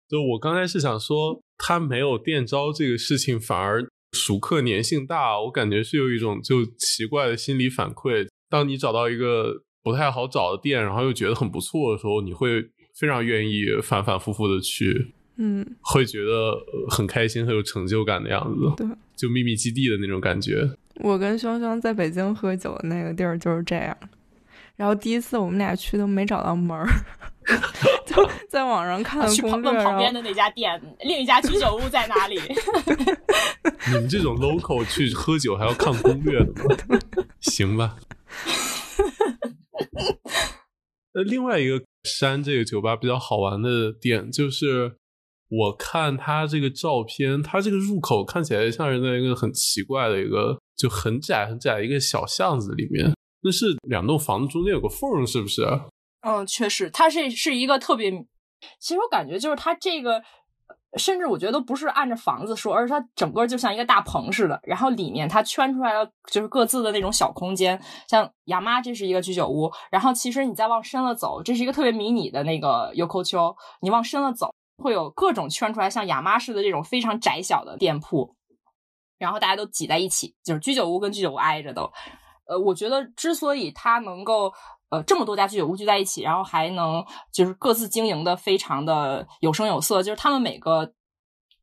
[0.08, 5.40] 就我刚才是想说，他没有店招这个事情，反而熟客粘性大。
[5.40, 8.26] 我感觉是有一种就奇怪的心理反馈。
[8.50, 12.62] 当你找到一个不太好找的店，然后又觉得很不错的时候，你会
[12.98, 15.14] 非常愿意反反复复的去。
[15.40, 16.52] 嗯，会觉得
[16.90, 18.72] 很开心、很有成就感的样子。
[18.76, 20.68] 对，就秘密基地的那种感觉。
[20.96, 23.96] 我跟双双在北京喝酒的那个地儿就是这样。
[24.74, 26.86] 然后第一次我们俩去都没找到门儿，
[28.04, 32.40] 就 在网上看攻略，问旁边的那家店，另一家居酒屋在哪里？
[33.88, 36.46] 你们这种 local 去喝酒还要看攻略的
[36.88, 36.98] 吗？
[37.40, 37.96] 行吧。
[41.14, 44.96] 那另外一个山这个酒吧比较好玩的点就是。
[45.48, 53.12] 我看他这个照片，他这个入口看起来像是在一个很奇怪的一个就很窄很窄一个小巷子里面。
[53.40, 55.62] 那是两栋房子中间有个缝，是不是？
[56.20, 58.10] 嗯，确实，它是是一个特别。
[58.80, 60.20] 其实我感觉就是它这个，
[60.98, 64.60] 甚至我觉得都不是按着房子说，而是它整个就像一个大棚似的。
[64.64, 67.80] 然后里面它圈出来了就是各自的那种小空间，
[68.10, 69.70] 像亚妈这是一个居酒屋。
[69.92, 73.56] 然后其实你再往深了走，这是一个特别迷你的那个 Yoko 丘。
[73.80, 74.52] 你往深了走。
[74.78, 78.34] 会有各种圈出来像亚妈似的这种非常窄小的店铺，
[79.18, 81.92] 然后大家都挤在一起，就是居酒屋跟居酒屋挨着都。
[82.46, 84.52] 呃，我觉得之所以它能够
[84.88, 90.94] 呃这么多家居酒屋聚在一起，然后还能就是各自经营的非常的有声有色，就是他们每个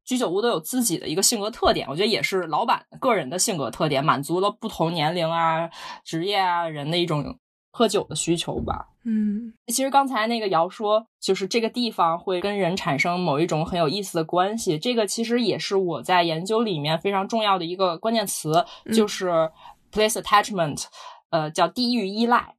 [0.04, 5.70] 居酒屋都有自己的一个性格特点，我觉得也是老板个人的性格特点，满足了不同年龄啊、
[6.04, 7.40] 职业啊人的一种。
[7.78, 19.52] 喝酒的需求吧，嗯，其实刚才那个瑶说，就是这个地方会跟人产生某一种很有意思的关系，这个其实也是我在研究里面非常重要的一个关键词，就是
[19.92, 20.86] place attachment，
[21.32, 22.56] 呃，叫地域依赖，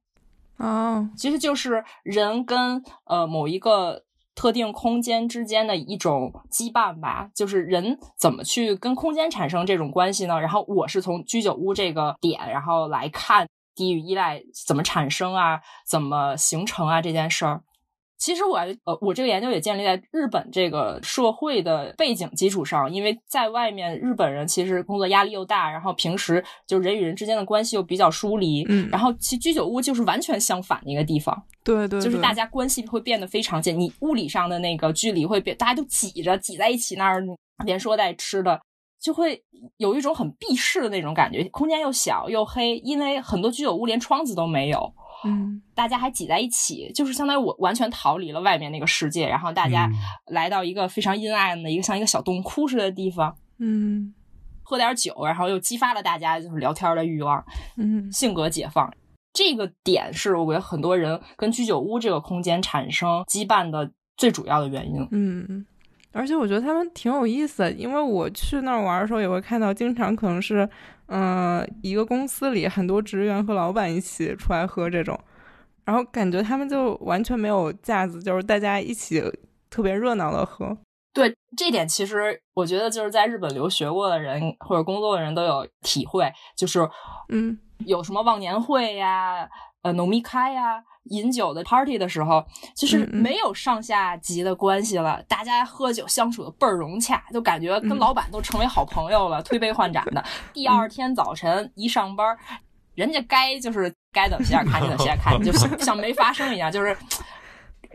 [0.57, 4.03] 哦，其实就是人跟呃某一个
[4.35, 10.39] 特定空间之间的一种羁绊吧，就是人怎么去跟空间产生这种关系呢？
[10.39, 13.47] 然后我是从居酒屋这个点，然后来看。
[13.77, 15.61] 地域依赖怎么产生啊？
[15.87, 16.99] 怎么形成啊？
[16.99, 17.61] 这件事儿，
[18.17, 37.23] 其实我呃，我这个研究也建立在日本这个社会的背景基础上，因为在外面日本人其实工作压力又大，然后平时就人与人之间的关系又比较疏离，嗯，然后其居酒屋就是完全相反的一个地方，对对，就是大家关系会变得非常近，你物理上的那个距离会变，大家都挤着挤在一起那儿
[37.63, 38.59] 连说带吃的。
[38.99, 39.43] 就会
[39.77, 49.89] 有一种很避世的那种感觉，空间又小又黑，因为很多居酒屋连窗子都没有，嗯，大家还挤在一起，就是相当于我完全逃离了外面那个世界，然后大家
[50.25, 54.13] 来到一个非常阴暗的一个像一个小洞窟似的地方，嗯，
[54.63, 57.43] 喝点酒，然后又激发了大家就是聊天的欲望，
[57.77, 58.91] 嗯，性格解放，
[59.31, 65.65] 这个点是我觉得很多人跟居酒屋这个空间产生羁绊的最主要的原因，嗯。
[66.17, 70.67] 而且我觉得他们挺有意思的，因为我去那儿玩的时候也会看到，经常可能是，
[71.05, 75.19] 嗯，一个公司里很多职员和老板一起出来喝这种，
[75.85, 79.21] 然后感觉他们就完全没有架子，就是大家一起
[79.69, 80.75] 特别热闹的喝。
[81.13, 86.79] 对这点，其实我觉得就是在日本留学过的人或者工作的人都有体会，就是，
[87.29, 89.47] 嗯，有什么忘年会呀，
[89.83, 90.83] 呃，农密开呀。
[91.09, 100.23] 饮酒的 party 的时候，就是没有上下级的关系了，大家喝酒相处的倍儿融洽，就感觉跟老板都成为好朋友了，推杯换盏的。
[100.53, 102.37] 第二天早晨一上班，
[102.95, 106.95] 人家该就是该怎么洗脸看就怎么洗脸看，就像 像没发生一样，就是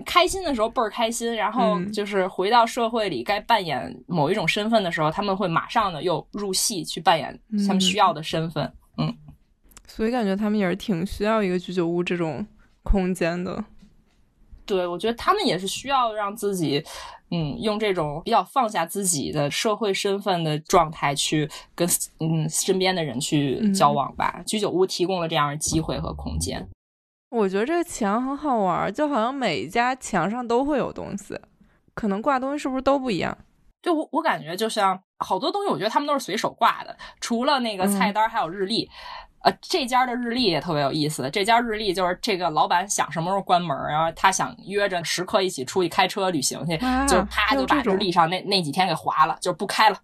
[0.06, 8.72] 开心的时候倍儿开心，然后嗯就是回到社会里该扮演某一种身份的时候，他们会马上的又入戏去扮演他们需要的身份。
[8.98, 9.14] 嗯
[9.86, 12.46] 所以感觉他们也是挺需要一个居酒屋这种
[12.82, 13.64] 空间的。
[14.64, 16.82] 对，我觉得他们也是需要让自己，
[17.30, 21.86] 嗯，用这种比较放下自己的社会身份的状态去跟
[22.20, 24.40] 嗯身边的人去交往吧。
[24.46, 26.68] 居酒屋提供了这样的机会和空间。
[27.30, 31.38] 我觉得这个墙很好玩儿，就好像每一家墙上都会有东西，
[31.94, 33.36] 可能挂东西是不是都不一样？
[33.82, 38.88] 对我，我感觉就像好多东西，我觉得他们都是随手挂的，除了那个菜单还有日历。
[39.42, 41.28] 呃，这家的日历也特别有意思。
[41.30, 49.96] 这家日历就是这个老板想什么时候关门，然后他想约着食客一起出去开车旅行去，啊就是啪就把日历上那那几天给划了，就是不开了。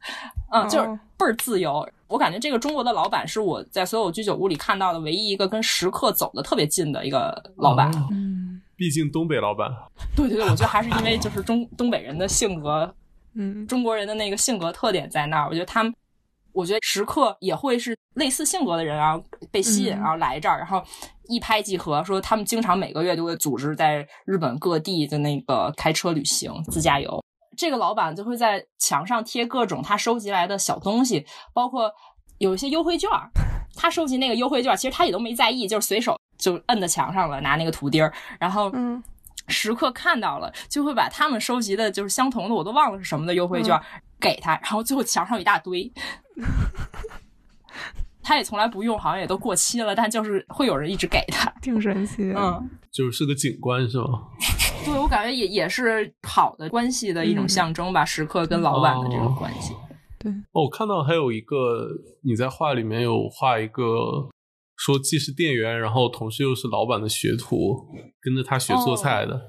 [0.50, 1.88] 嗯，就是哦倍儿自由。
[2.06, 7.90] 我感觉这个中国的老板是我在所有居酒屋里看到的唯一一个跟食客走的特别近的一个老板。
[7.94, 9.68] 哦嗯毕竟东北老板，
[10.14, 12.94] 对对对，我觉得还是因为就是中东北人的性格
[13.34, 15.92] 嗯中国人的那个性格特点在那儿，我觉得他们，
[16.52, 20.82] 我觉得食客也会是类似性格的人，然后被吸引，嗯然后来这儿，然后
[21.28, 27.22] 一拍即合，说他们经常每个月都会组织在日本各地的那个开车旅行、自驾游。
[27.56, 31.90] 这个老板就会在墙上贴各种他收集来的小东西，包括
[32.38, 33.30] 有一些优惠券儿。
[33.76, 39.00] 他收集那个优惠券，其实他也都没在意，就是随手就摁在墙上了，拿那个图钉儿，然后嗯
[39.46, 43.80] 食客看到了，就会把他们收集的就是相同的，我都忘了是什么的优惠券、
[44.20, 45.90] 给他，然后最后墙上有一大堆。
[48.22, 51.50] 他也从来不用，好像也都过期了，但就是会有人一直给他。
[51.62, 52.38] 挺神奇的。
[52.38, 54.28] 嗯，就是个景观是吗？
[54.84, 59.72] 对我感觉也也是好的关系的一种象征吧，食客跟老板的这种关系。
[60.52, 61.88] 哦，我看到还有一个
[62.22, 64.28] 你在画里面有画一个，
[64.76, 67.86] 说既是店员，然后同时又是老板的学徒，
[68.20, 69.48] 跟着他学做菜的。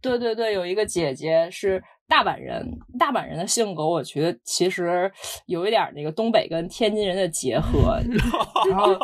[0.00, 5.10] 对对对，有一个姐姐是大阪人，大阪人的性格，我觉得其实
[5.46, 7.98] 有一点那个东北跟天津人的结合，
[8.70, 8.94] 然后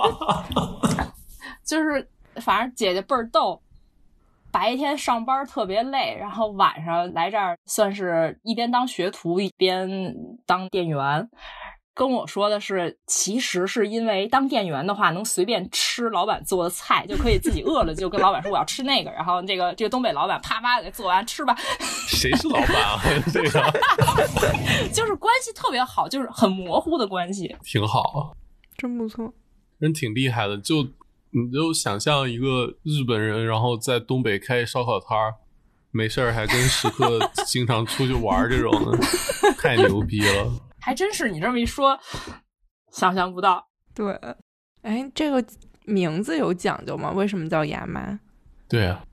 [1.64, 3.60] 就是反正姐姐倍儿逗，
[4.50, 10.14] 白天上班特别累，然后晚上来这儿算是一边当学徒一边
[10.46, 11.28] 当店员。
[11.94, 21.54] 跟我说的是，其实是因为当店员的话，能随便吃老板做的菜，就可以自己饿了就跟老板说我要吃那个，然后这个这个东北老板啪啪给做完吃吧，
[22.08, 22.98] 谁是老板啊？
[23.30, 23.50] 这个
[24.90, 27.54] 就是关系特别好，就是很模糊的关系。
[27.62, 28.34] 挺好，
[28.78, 29.32] 真不错。
[29.78, 30.56] 人挺厉害的。
[30.56, 30.82] 就
[31.30, 35.34] 你就想象一个日本人，然后在东北开烧烤摊儿，
[35.90, 38.98] 没事儿还跟食客经常出去玩儿这种的，
[39.58, 40.50] 太牛逼了。
[40.82, 41.96] 还真是你这么一说，
[42.90, 43.64] 想象不到。
[43.94, 44.12] 对，
[44.82, 45.42] 哎，这个
[45.84, 47.12] 名字有讲究吗？
[47.12, 48.18] 为什么叫牙妈？
[48.68, 49.04] 对啊，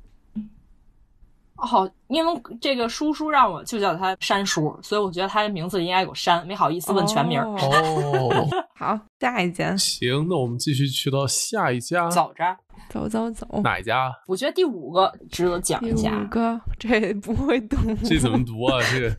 [1.57, 7.39] 哦，因为这个叔叔让我就叫他山叔，所以我觉得他的名字应该有山，没好意思问全名。
[7.39, 12.57] 哦哦， 好，下一家，行，那我们继续去到下一家，走着，
[12.89, 13.61] 走走走。
[13.61, 14.09] 哪一家？
[14.25, 17.77] 我觉得第五个值得讲一下五，个，这不会读。
[18.03, 18.81] 这怎么读啊？
[18.91, 19.13] 这个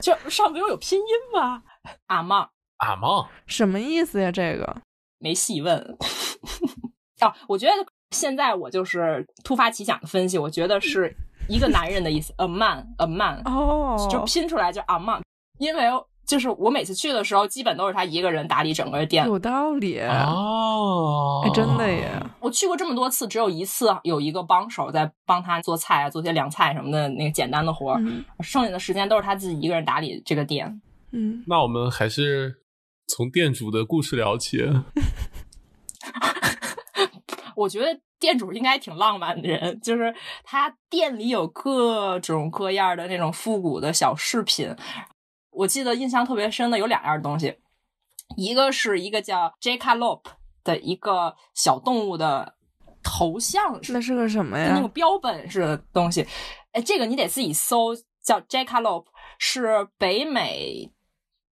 [0.00, 1.62] 就上不是有拼音吗？
[2.06, 4.30] 阿茂阿茂什么意思呀？
[4.30, 4.82] 这个
[5.18, 5.78] 没细问。
[7.22, 7.72] 哦，我觉得
[8.10, 11.14] 现在我就是突发奇想的分析，我觉得是
[11.48, 15.22] 一个男人的意思，a man，a man，、哦，就拼出来就阿梦，
[15.58, 15.84] 因为
[16.26, 19.24] 就是我每次去的时候，基本都是他一个人打理整个店。
[19.26, 20.00] 有道理。
[20.00, 22.10] 哦，哎，真的耶！
[22.40, 30.80] 我去过这么多次，只有一次有一个帮手在帮他做菜啊，做些凉菜什么的那个简单的活儿，嗯剩下的时间都是他自己一个人打理这个店。
[31.12, 32.56] 嗯，那我们还是
[33.06, 34.58] 从店主的故事聊起。
[37.54, 44.74] 我觉得店主应该挺浪漫的人，就是他店里有各种各样的那种复古的小饰品。
[45.56, 47.56] 我记得印象特别深的有两样东西，
[48.36, 50.26] 一个是一个叫 Jackalope
[50.62, 52.54] 的一个小动物的
[53.02, 54.90] 头像，那是个什么呀那种？
[54.90, 56.26] 标本似的东西。
[56.72, 59.06] 哎，这个你得自己搜，叫 Jackalope，
[59.38, 60.92] 是北美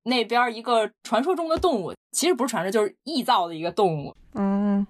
[0.03, 4.15] 那边一个传说中的动物，其实不是传说，就是臆造的一个动物。
[4.35, 4.87] 嗯，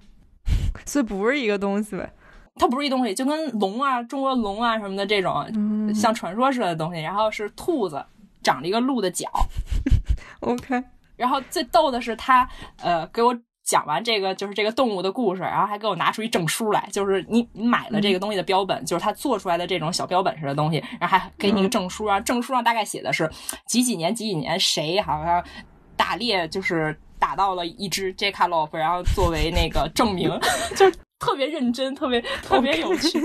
[0.85, 2.12] 所以不是一个东西呗。
[2.57, 7.01] 它不是一东西，就跟龙啊、中国龙啊什么的这种嗯，像传说似的东西。
[7.01, 8.05] 然后是兔子，
[8.45, 9.28] 长了一个鹿的角。
[10.40, 10.84] OK，
[11.16, 12.49] 然后最逗的是他，
[12.82, 13.34] 呃，给我
[13.64, 23.30] 讲完这个就是这个动物的故事，然后还给我拿出一证书来，就是你你买了这个东西的标本，就是他做出来的这种小标本似的东西，然后还给你一个证书啊，证书上大概写的是
[23.66, 25.42] 几几年几几年谁好像
[25.97, 30.28] 打猎就是打到了一只 jackalope，然后作为那个证明，
[30.76, 33.18] 就是特别认真，特别特别有趣。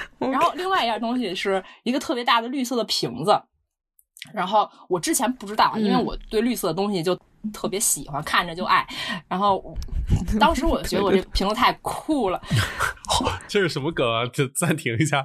[0.18, 3.40] 然后另外一样东西是一个特别大的绿色的瓶子，
[4.32, 7.18] 然后我之前不知道，因为我对绿色的东西就
[7.52, 8.86] 特别喜欢，看着就爱。
[9.28, 9.76] 然后
[10.40, 12.40] 当时我就觉得我这瓶子太酷了。
[13.46, 14.26] 这是什么梗啊？
[14.26, 15.24] 就暂停一下。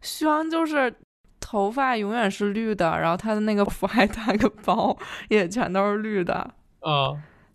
[0.00, 0.94] 虚王就是
[1.40, 4.96] 头发永远是绿的，然后他的那个福还大个包，
[5.28, 6.34] 也全都是绿的。
[6.80, 7.12] 啊，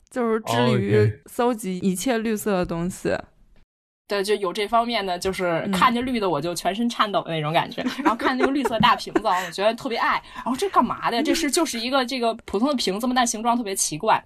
[0.09, 3.17] 就是致力于搜集一切绿色的东西。
[4.07, 7.81] 对，就有这方面的，就是看见绿的我就全身颤抖的那种感觉。
[8.03, 10.21] 然后看那个绿色大瓶子，我觉得特别爱。
[10.35, 11.23] 然后这干嘛的呀？
[11.23, 14.23] 这是就是一个这个普通的瓶子嘛，但形状特别奇怪，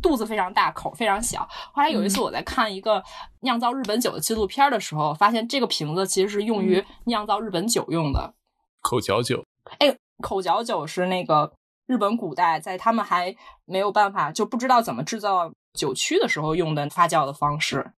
[0.00, 1.48] 肚子非常大，口非常小。
[1.72, 3.02] 后来有一次我在看一个
[3.40, 8.34] 酿造日本酒的纪录片的时候，发现这个瓶子其实是用于酿造日本酒用的。
[8.82, 9.44] 口嚼酒。
[9.78, 11.52] 哎，口嚼酒是那个
[11.88, 17.90] 日本古代在他们还没有办法就不知道怎么制造酒曲的时候用的发酵的方式。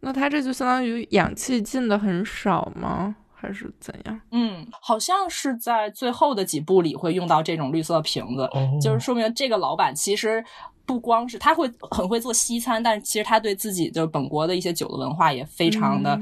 [0.00, 3.16] 那它这就相当于氧气进的很少吗？
[3.32, 4.20] 还是怎样？
[4.32, 8.46] 嗯，好像是在最后的几步里会用到这种绿色瓶子，
[8.82, 10.44] 就是说明这个老板其实
[10.84, 16.20] 不光是他会很会做西餐，但是其实他对自己的本国的一些酒的文化也非常的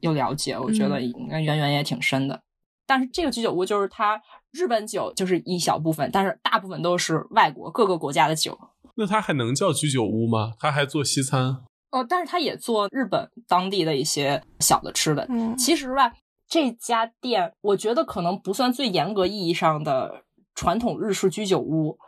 [0.00, 0.58] 有了解。
[0.58, 2.38] 我觉得应该渊源也挺深的。
[2.86, 4.20] 但是这个居酒屋就是它
[4.52, 8.58] 日本酒就是一小部分，但是大部分都是外国各个国家的酒。
[8.96, 10.52] 那它还能叫居酒屋吗？
[10.58, 11.62] 它还做西餐？
[11.90, 15.26] 哦，但是他也做日本当地的一些小的吃的。
[15.30, 16.12] 嗯，其实吧，
[16.48, 20.24] 这家店我觉得可能不算最严格意义上的
[20.54, 21.98] 传统日式居酒屋，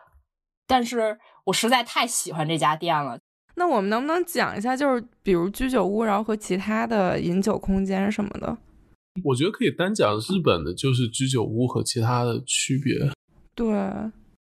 [0.66, 3.18] 但是我实在太喜欢这家店了。
[3.56, 8.56] 那我们能不能讲一下，就是比如居酒屋，然后和其他的饮酒空间什么的？
[9.24, 12.94] 我觉得可以单讲日本的，就是居酒屋和其他的区别。
[13.54, 13.66] 对，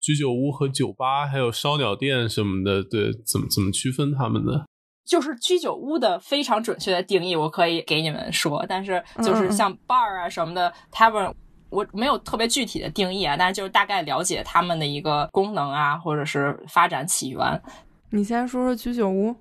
[0.00, 4.66] 居酒屋和酒吧还有烧鸟店什么的，对，怎么怎么区分他们的？
[5.08, 8.62] 就是居酒屋的非常准确的定义，我可以给你们说。
[8.68, 11.32] 但是就是像 bar 啊什么的，tavern，
[11.70, 13.34] 我没有特别具体的定义啊。
[13.34, 17.62] 但是就是大概了解他们的一个功能啊，或者是发展起源。
[18.10, 19.34] 你先说说居酒屋。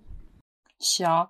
[0.79, 1.27] 行，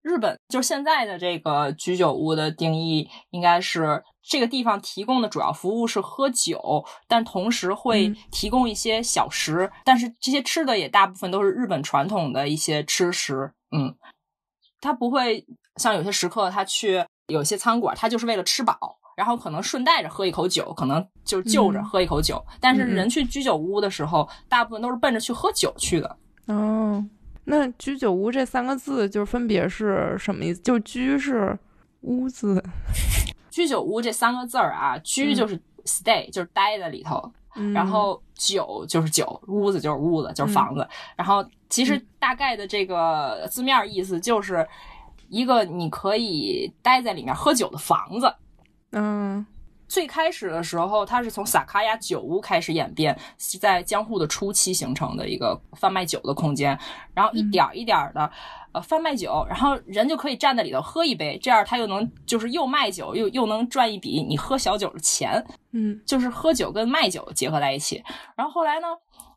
[0.00, 9.70] 日本就现在的这个居酒屋的定义，应该是这个地方提供的主要服务是喝酒，但同时会提供一些小食。
[9.84, 13.52] 但是这些吃的也大部分都是日本传统的一些吃食。
[13.76, 13.94] 嗯，
[14.80, 15.44] 他不会
[15.76, 22.44] 像有些食客，他去有些餐馆，他就是为了吃饱，然后可能顺带着喝一口酒，可能就就着喝一口酒。
[22.60, 26.16] 但是人去居酒屋的时候，大部分都是奔着去喝酒去的。
[26.46, 27.04] 哦，
[27.44, 30.60] 那居酒屋这三个字就分别是什么意思？
[30.62, 31.58] 就居是
[32.02, 32.62] 屋子，
[33.50, 37.32] 居酒屋这三个字儿啊，居就是 stay，就是待在里头。
[37.72, 40.86] 然后酒就是酒，屋子就是屋子，就是房子。
[41.16, 44.66] 然后其实大概的这个字面意思就是
[45.28, 48.34] 一个你可以待在里面喝酒的房子。
[48.92, 49.44] 嗯，
[49.94, 56.76] 最开始的时候，它是从萨卡亚酒屋开始演变，是在江户的初期形成的一个贩卖酒的空间，
[57.14, 58.28] 然后一点一点的。
[58.72, 65.40] 呃，贩卖酒，然后人就可以站在里头喝一杯，这样他又能就是又卖酒又又能赚一笔你喝小酒的钱，
[65.70, 68.02] 嗯，就是喝酒跟卖酒结合在一起。
[68.34, 68.88] 然后后来呢，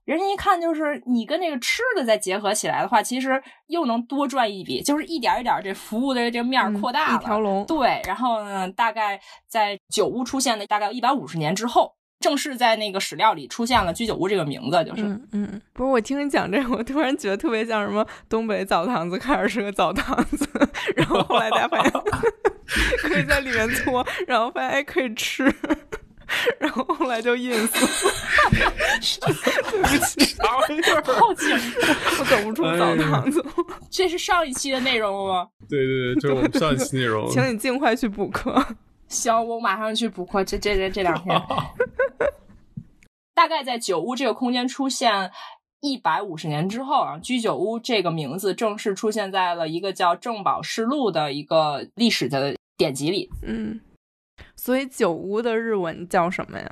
[0.08, 7.66] 人家一看就是你跟这个吃的再结合起来的话，其实又能多赚一笔，就是一点一点这服务的这个面扩大了，一条龙。
[7.66, 11.94] 对，然后呢，大概在酒屋出现的大概一百五十年之后。
[12.20, 15.04] 正式在那个史料里出现了居酒屋这个名字，就是，
[15.34, 20.50] 嗯，不是我听你讲这个，我突然觉得特别像什么东北澡堂子，开始是个澡堂子，
[20.96, 21.92] 然后后来大家发现
[23.08, 25.46] 可以在里面搓，然后发现哎可以吃，
[26.60, 27.70] 然后后来就 ins，
[29.72, 31.04] 对不起，啥玩意儿？
[31.04, 31.50] 好紧
[32.20, 33.44] 我走不出澡堂子。
[33.90, 35.48] 这是上一期的内容吗？
[35.70, 38.64] 对对对，就是我们上一期内容，请你尽快去补课。
[39.08, 40.44] 行，我马上去补课。
[40.44, 41.42] 这这这这两天，
[43.34, 45.32] 大概在酒屋这个空间出现
[45.80, 53.30] 一百五十年之后啊，居酒屋这个名字正式出现在了一个叫《正宝世录》的一个历史的典籍里。
[53.44, 53.80] 嗯，
[54.68, 56.70] 所以酒屋的日文叫什么呀？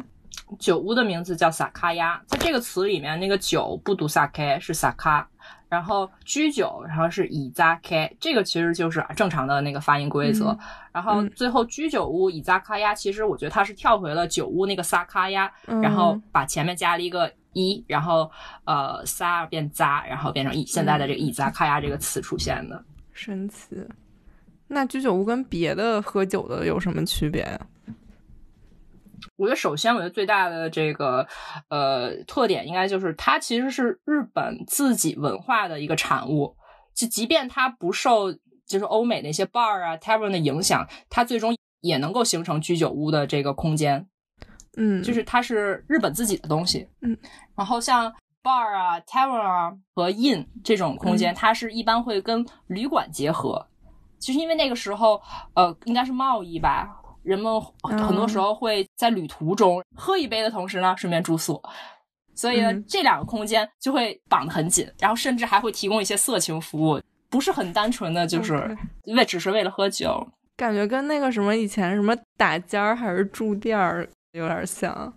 [0.59, 5.25] 酒屋的名字叫萨卡亚，在这个词里面，那个酒不读萨开，是萨卡。
[5.69, 10.57] 然后居酒，然后是以扎开，这个其实就是正常的那个发音规则。
[10.91, 18.29] 然后最后居酒屋以扎卡呀，其实我觉得它是跳回了酒屋那个萨卡呀，然后把前面加了一个一，然后
[18.65, 22.83] 呃萨变扎，然后变成以现在的这个以扎卡呀这个词出现的。
[23.13, 23.69] 神奇。
[24.68, 27.68] 那居酒屋跟别的喝酒的有什么区别呀？
[29.38, 31.28] 我觉得首先，我觉得最大的这个
[31.70, 36.55] 呃特点，应该就是它其实是日本自己文化的一个产物。
[36.93, 38.32] 就即便它不受
[38.66, 44.07] 就是欧美那些 bar 啊、tavern 的影响，它最终也能够形成居酒屋的这个空间。
[44.78, 46.88] 嗯，就是它是日本自己的东西。
[47.01, 47.18] 嗯，
[47.55, 53.68] 然后像 bar 啊、tavern 啊和 inn 这种空间，它是一般会跟旅馆结合。
[54.26, 55.21] 就是因为那个时候，
[55.53, 56.89] 呃，应该是贸易吧，
[57.21, 61.61] 人们很多时候会在旅途中喝一杯的同时呢，顺便住宿。
[62.34, 66.99] 所以呢，这两个空间就会绑得很紧，然后甚至还会提供一些色情服务，
[67.30, 70.28] 不是很单纯的，就是为只是为了喝酒。
[70.57, 75.13] 感觉跟那个什么以前什么打尖儿还是住店儿有点像。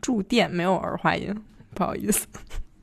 [0.00, 1.34] 住店没有儿化音，
[1.74, 2.26] 不好意思。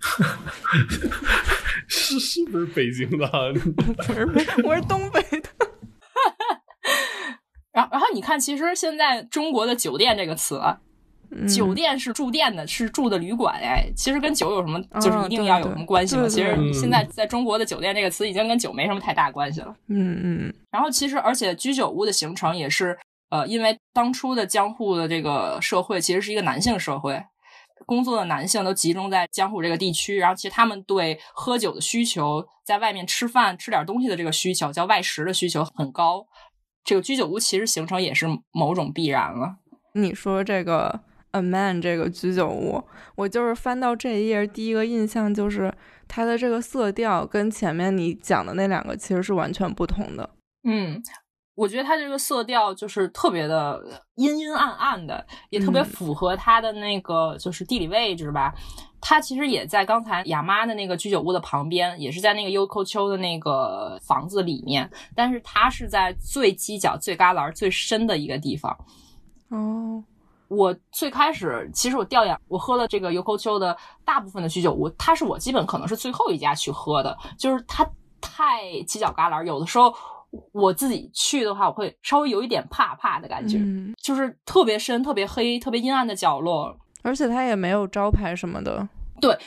[1.87, 3.27] 是是不是北京的？
[3.75, 3.81] 不
[4.13, 4.27] 是，
[4.63, 5.49] 我是东北的。
[7.71, 10.61] 然后，然后你看，其实现在中国的酒店这个词，
[11.53, 13.59] 酒店是住店的，是住的旅馆。
[13.61, 16.27] 哎，其实跟酒有什么，就是一定要有什么关系吗？
[16.27, 19.75] 其实现在在中国的酒店这个词已经跟酒没什么太大关系了。
[19.89, 20.53] 嗯嗯。
[20.71, 22.97] 然后，其实而且居酒屋的形成也是，
[23.29, 27.21] 呃，因为当初的江户的这个社会其实是一个男性社会。
[27.85, 36.25] 工作的男性都集中在江户这个地区，然后其实他们对喝酒的需求，在外面吃饭吃点东西的这个需求，叫外食的需求很高。
[36.83, 39.57] 这个居酒屋其实形成也是某种必然了。
[39.93, 42.83] 你说这个 a man 这个居酒屋，
[43.15, 45.73] 我就是翻到这一页，第一个印象就是
[46.07, 50.29] 它的这个色调跟前面你讲的那两个其实是完全不同的。
[50.63, 51.01] 嗯。
[51.55, 53.81] 我觉得它这个色调就是特别的
[54.15, 58.53] 阴阴暗暗的，也特别符合它的那个就是地理位置吧。
[58.99, 68.75] 它其实也在刚才亚妈的那个居酒屋的旁边，也是在那个优扣丘的那个房子里面，但是它是在最犄角、最旮旯、最深的一个地方。
[69.49, 70.03] 哦，
[70.49, 77.87] 我最开始其实我调研，我喝了这个优扣丘的大部分的居酒屋，它是我基本可能是最后一家去喝的，就是它
[78.19, 79.95] 太犄角旮旯，有的时候。
[80.51, 88.87] 我自己去的话，我会稍微有一点怕怕的感觉，嗯就是特别深、特别黑、特别阴暗的角落，而且它也没有招牌什么的。
[89.21, 89.37] 对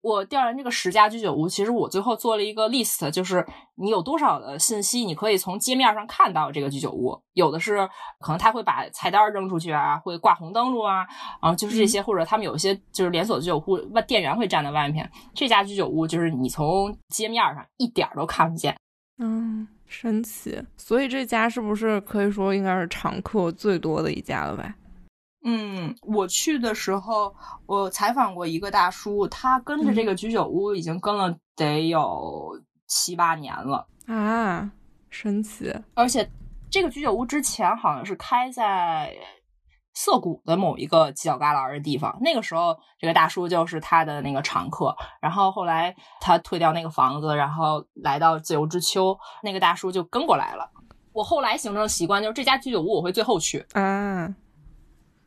[0.00, 3.44] 我调研这个十家居酒屋，其实我最后做了一个 list，就是
[3.74, 7.20] 你有多少的信息，你可以从街面上看到这个居酒屋。
[7.34, 7.86] 有的是
[8.20, 11.04] 可能他会把菜单扔出去啊，会挂红灯笼啊，
[11.42, 15.10] 然后就是这些，或者他们有一些就是连锁居酒屋，外店员会站在外面。
[15.34, 18.76] 这家居酒屋就是你从街面上一点都看不见。
[19.18, 19.66] 嗯。
[19.88, 24.74] 神奇，所以这家是不是可以说应该是常客最多的一家了呗？
[25.44, 27.34] 嗯，我去的时候，
[27.66, 34.70] 我采访过一个大叔，他跟着这个居酒屋已经跟了得有七八年了啊，
[35.10, 35.74] 神奇！
[35.94, 36.30] 而且
[36.70, 39.14] 这个居酒屋之前好像是开在。
[39.98, 44.96] 涩谷的某一个犄角旮旯的地方，那个时候这个大叔就是他的那个常客。
[45.20, 50.70] 然后后来他退掉那个房子，然后来到自由之丘，那个大叔就跟过来了。
[51.12, 54.32] 我后来形成的习惯就是这家居酒屋我会最后去嗯，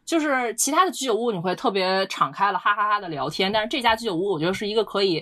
[0.05, 5.21] 就是其他的居酒屋你会特别敞开了哈哈哈的聊天，但是这家居酒屋我觉得是一个可以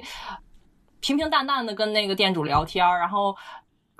[1.00, 3.36] 平平淡淡的跟那个店主聊天，然后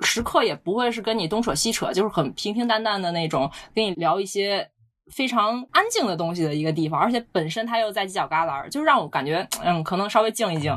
[0.02, 4.70] 食客也不会是跟你东扯西扯，就是很平平淡淡的那种跟你聊一些。
[5.10, 10.76] 非常安静的东西的一个地方，而且本身它又在犄角旮旯，就让我感觉，嗯，可能稍微静一静。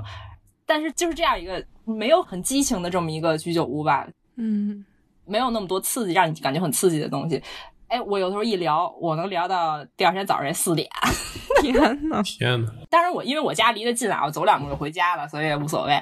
[0.66, 4.08] 但是就是这样一个没有很激情的这么一个居酒屋吧，
[4.38, 4.84] 嗯，
[5.26, 7.42] 没有那么多刺激，让你感觉很刺激的东西。
[7.90, 10.90] 哎，我有时候一聊，我能聊到第二天早上四点。
[11.62, 12.72] 天呐， 天呐！
[12.90, 16.02] 当然我因为我家离得近啊，我走两步就回家了，所以也无所谓。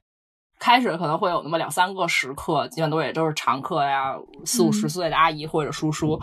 [0.57, 4.15] 开始可能会有那么两三个食客，基本都也都是常客呀，
[4.45, 6.19] 四五十岁的阿姨或者叔叔。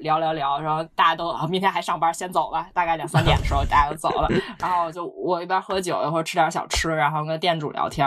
[0.00, 2.66] 聊聊聊，然后大家都啊，明天还上班，先走了。
[2.72, 4.28] 大概两三点的时候，大家都走了。
[4.58, 8.06] 然后就我一边喝酒，一会儿吃点小吃，然后跟店主聊天，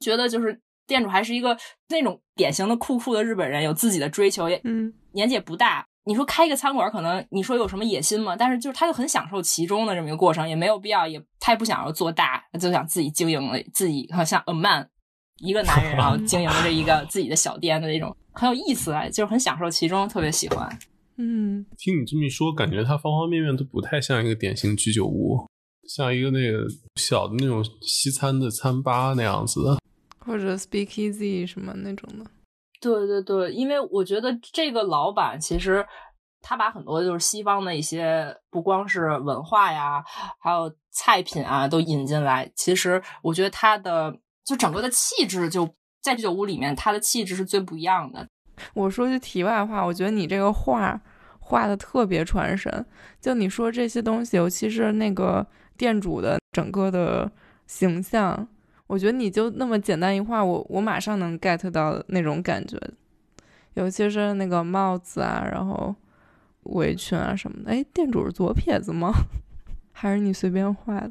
[0.00, 1.56] 觉得就是店主还是一个
[1.88, 5.84] 那种典型的酷酷的日本人，有自己的追求，也嗯，年纪也不大。
[6.04, 8.34] 你说开一个餐馆，可能你说有什么野心吗？
[8.34, 14.88] 但是就是他就很享受其中的这么一个过程，也没有必要，也他也不想要做大，就想自己经营了自己，像 a man
[15.40, 20.66] 一个男人，然后 经营着一个自己的小店的那种，很有意思，就是很享受其中，特别喜欢。
[21.20, 25.44] 嗯，听你这么一说，感觉它方方面面都不太像一个典型居酒屋，
[25.88, 26.64] 像一个那个
[26.94, 29.78] 小的那种西餐的餐吧那样子，
[30.20, 32.30] 或者 Speakeasy 什么那种的。
[32.80, 35.84] 对对对，因为我觉得这个老板其实
[36.40, 40.04] 他把很多就是西方的一些不光是文化呀，
[40.38, 42.48] 还有菜品啊都引进来。
[42.54, 45.68] 其实我觉得他的就整个的气质就
[46.00, 48.28] 在居酒屋里面，他的气质是最不一样的。
[48.74, 51.00] 我说句题外话，我觉得你这个画
[51.40, 52.84] 画的特别传神。
[53.20, 55.46] 就你说这些东西，尤其是那个
[55.76, 57.30] 店主的整个的
[57.66, 58.46] 形象，
[58.86, 62.78] 我觉得你就那么简单一画，我我马上能 get 到那种感觉，
[63.74, 65.94] 尤其是那个帽子啊，然后
[66.64, 67.70] 围裙啊什么的。
[67.72, 69.12] 哎，店主是左撇子吗？
[69.92, 71.10] 还是你随便画的？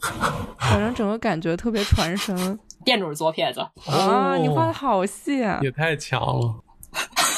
[0.59, 2.57] 反正整个感觉特别传神。
[2.85, 3.59] 店主是左撇子
[3.91, 4.37] 啊！
[4.37, 6.63] 你画的好细啊，也太强了。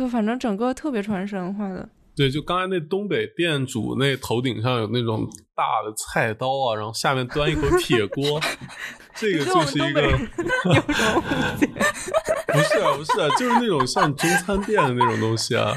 [0.00, 1.86] 就反正整个特别传神画的。
[2.16, 8.40] 对，就刚才那东北店主那头顶上有那种大的菜刀啊，然后下面端一口铁锅，
[9.14, 11.66] 这个就是一个有什么误解？
[12.48, 15.70] 不是啊，不是啊，就是那种像中餐店的那种东西啊。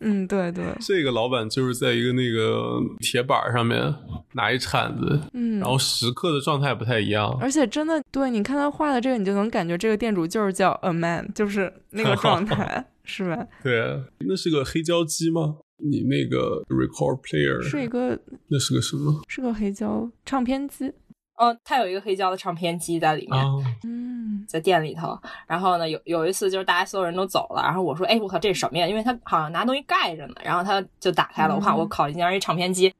[0.00, 0.64] 嗯，对对。
[0.80, 3.94] 这个老板就是在一个那个铁板上面
[4.32, 7.34] 拿一铲子，嗯，然后时刻的状态不太一样。
[7.40, 13.46] 而且真的，对，你看他画的这个，你就能感觉这个店主就是叫 a man，就是那个状态， 是吧？
[13.62, 15.56] 对，那是个黑胶机吗？
[15.82, 19.22] 你那个 record player 是一个，那是个什么？
[19.28, 20.92] 是个黑胶唱片机。
[21.36, 23.42] 哦，它有一个黑胶的唱片机在里面，
[23.84, 25.18] 嗯，在店里头。
[25.46, 30.34] 然后呢，有有一次就是大家所有人都走了，然后我说：“哎，我靠，这是什么呀？”因为他好像拿东西盖着呢。
[30.44, 32.92] 然后他就打开了，我看我靠，竟然一唱片机。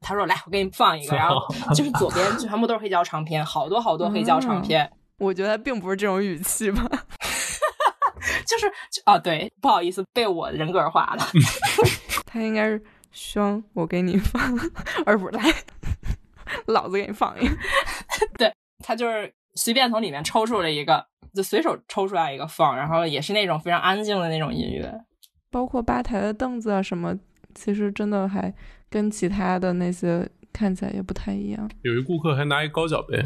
[0.00, 1.14] 他说：“来，我给你放一个。
[1.16, 1.40] ”然后
[1.72, 4.90] 就是左边全部都是黑胶唱片，好多好多黑胶唱片。
[5.18, 6.90] 我觉得并不是这种语气吧。
[8.46, 8.66] 就是
[9.06, 11.26] 哦，对，不好意思，被我人格化了。
[12.26, 12.82] 他应该是
[13.12, 14.40] 双，我给你放，
[15.06, 15.42] 而不是来，
[16.66, 17.56] 老子给你放一个。
[18.36, 24.92] 对他就是随便从里面抽出了一个，就随手抽出来一个放，然后也是那种非常安静的那种音乐。
[25.50, 27.16] 包括吧台的凳子啊什么，
[27.54, 28.52] 其实真的还
[28.90, 31.70] 跟其他的那些看起来也不太一样。
[31.82, 33.22] 有一顾客还拿一高脚杯。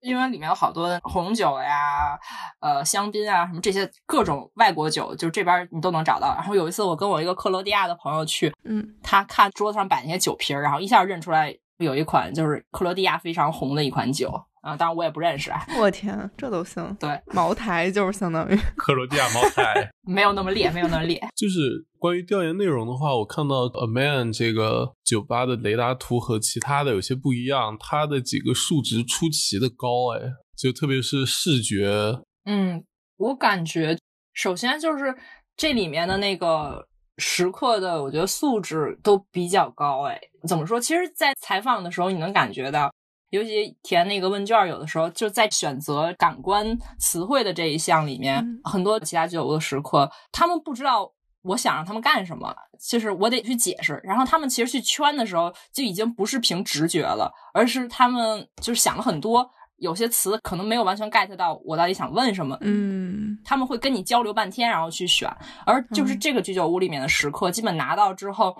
[0.00, 2.18] 因为里面有好多红酒呀，
[2.60, 6.34] 呃，香槟啊，什么这些各种外国酒，就是这边你都能找到。
[6.34, 14.32] 然后有一次我跟我一个克罗地亚的朋友去，嗯，他看桌子上摆那些酒瓶儿，然后一下认出来有一款就是克罗地亚非常红的一款酒
[14.62, 15.64] 啊，当然我也不认识啊。
[15.78, 16.96] 我天，这都行？
[16.98, 21.20] 对，茅台就是相当于 克罗地亚茅台， 没有那么烈，没有那么烈。
[21.36, 21.86] 就是。
[22.02, 30.20] 关于调研内容的话，我看到 A Man 这个酒吧的雷达图和其他的有些不一样，它的几个数值出奇的高，哎，
[30.58, 32.18] 就特别是视觉。
[32.44, 32.82] 嗯，
[33.18, 33.96] 我感觉
[34.32, 35.14] 首先就是
[35.56, 36.84] 这里面的那个
[37.18, 40.80] 时刻的，我觉得素质都比较高，哎，怎么说？
[40.80, 42.92] 其实，在采访的时候，你能感觉到，
[43.32, 51.12] 尤其填那个问卷，有的时候就在选择感官词汇的这一项里面，很多其他酒的时刻，他们不知道。
[51.44, 52.54] 我想让他们干什么，
[52.88, 54.00] 就是我得去解释。
[54.04, 62.56] 然后他们其实去圈的时候，就已经不是凭直觉了，而是他们就是想了很多，有些词可能没有完全 get 到我到底想问什么。
[62.60, 65.28] 嗯，他们会跟你交流半天，然后去选。
[65.66, 68.56] 而就是这个居酒屋里面的食客，基本拿到之后，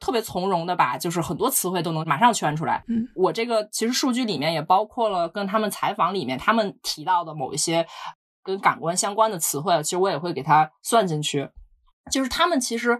[0.00, 2.82] 特别从容的把就是很多词汇都能马上圈出来。
[2.88, 7.86] 嗯，我这个其实数据里面也包括了跟他们采访里面他们提到的某一些
[8.42, 11.48] 跟感官相关的词汇，其实我也会给他算进去。
[12.10, 12.98] 就是他们其实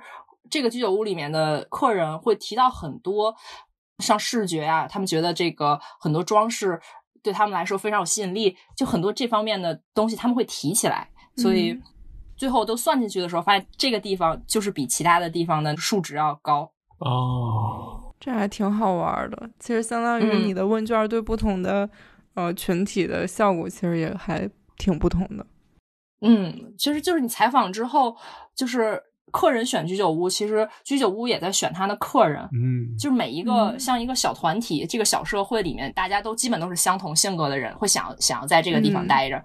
[0.51, 3.35] 这个居酒屋里面的客人会提到很多
[3.99, 6.81] 像视觉啊，他们觉得这个很多装饰
[7.23, 11.81] 对他们来说非常有吸引力，就很多这方面的东西他们会提起来，所以
[12.37, 16.71] 最后都算进去的时候，发现这个地方就是比其他的地方的数值要高
[17.01, 19.51] 哦，这还挺好玩的。
[19.59, 21.89] 其实相当于你的问卷对不同的
[22.35, 25.47] 呃群体的效果，其实也还挺不同的。
[26.21, 28.15] 嗯，其实就是你采访之后，
[28.55, 32.43] 就是客人选居酒屋，其实居酒屋也在选他的客人。
[32.53, 39.43] 嗯，就是每一个像一个小团体，这个小社会里面，大家都基本都是相同性格的人，会想想要在这个地方待着，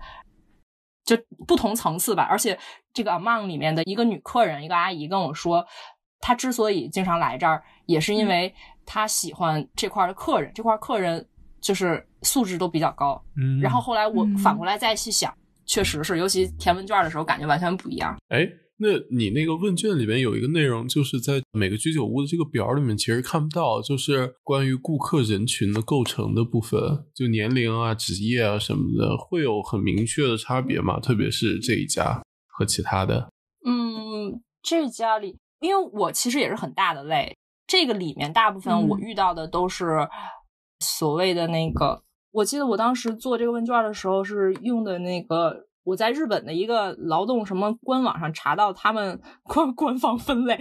[1.06, 2.28] 就不同层次吧。
[2.30, 2.60] 而且
[2.94, 5.66] 这个 Among 里面的一个女客人，一个阿姨跟我说，
[6.26, 8.52] 她之所以经常来这儿，也是因为
[8.84, 11.24] 他喜欢这块的客人，这块客人
[11.62, 13.24] 就是素质都比较高。
[13.38, 15.32] 嗯，然后后来我反过来再去想。
[15.68, 18.18] 确实是，尤其填问卷的时候，感觉完全不一样。
[18.30, 18.48] 哎，
[18.78, 31.00] 那你那个问卷里面有一个内容，就是在每个居酒屋的这个表里面，其实看不到，就是关于顾客人群的构成的部分，就年龄啊、职业啊什么的，会有很明确的差别吗？
[31.00, 33.30] 特别是这一家和其他的。
[33.64, 37.36] 嗯，这家里，因为我其实也是很大的类，
[37.68, 40.08] 这个里面大部分我遇到的都是
[40.80, 42.04] 所谓的那个。
[42.32, 50.60] 我记得我当时做这个问卷的时候是用的那个我在日本的一个劳动什么官网上查到他们 官官方分类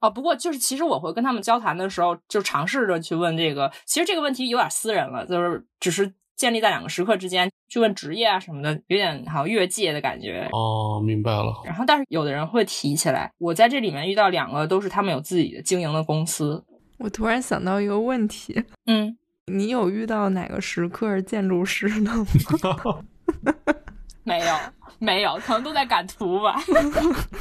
[0.00, 0.10] 啊。
[0.10, 3.70] 不过就是其实我会跟他们交谈的时候，就尝试着去问这个。
[3.86, 6.12] 其实这个问题有点私人了，就是只是
[6.42, 10.48] 建立在两个时刻之间去问职业啊什么的，有点好像越界的感觉。
[10.50, 11.54] 哦，明白了。
[11.64, 16.64] 然后但是有的人会提起来，我在这里面遇到两个都是他们有自己的经营的公司。
[16.98, 19.16] 我突然想到一个问题，嗯。
[19.46, 23.04] 你有遇到哪个时刻是建筑师的吗？
[24.24, 24.54] 没有，
[24.98, 26.60] 没有，可能都在赶图吧。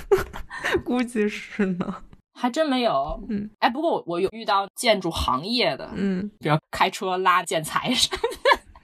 [0.85, 1.95] 估计是呢。
[2.33, 3.23] 还真没有。
[3.29, 8.19] 嗯，哎，不过我我有遇到建筑行业的，嗯，比如开车拉建材什么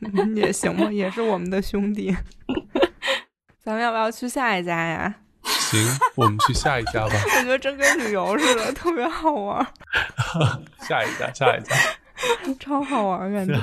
[0.02, 2.16] 嗯 也行吧，也是我们的兄弟。
[3.64, 5.14] 咱们要不要去下一家呀？
[5.44, 5.80] 行，
[6.16, 7.14] 我们去下一家吧。
[7.40, 9.66] 我觉得真跟旅游似的，特别好玩，
[10.82, 11.76] 下一家，下一家，
[12.60, 13.54] 超好玩，感觉。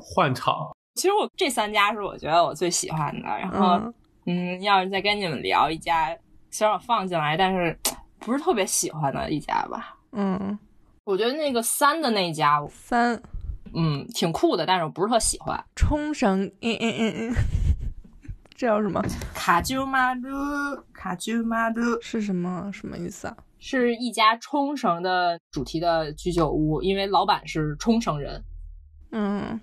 [0.00, 0.54] 换场。
[0.94, 3.28] 其实我这三家是我觉得我最喜欢的。
[3.28, 3.74] 然后，
[4.26, 6.16] 嗯嗯，要是再跟你们聊一家，
[6.50, 7.76] 虽然我放进来，但是
[8.18, 9.96] 不是特别喜欢的一家吧。
[10.12, 10.58] 嗯，
[11.04, 13.20] 我觉得那个三的那家，三
[13.74, 15.62] 嗯，挺酷的，但是我不是特喜欢。
[15.76, 17.34] 冲绳，嗯嗯嗯嗯，
[18.54, 19.02] 这叫什么？
[19.34, 20.30] 卡丘马鲁，
[20.92, 23.36] 卡丘马鲁是什么什么意思啊？
[23.60, 28.42] 是一家冲绳的主题的居酒屋，因为老板是冲绳人，
[29.12, 29.60] 嗯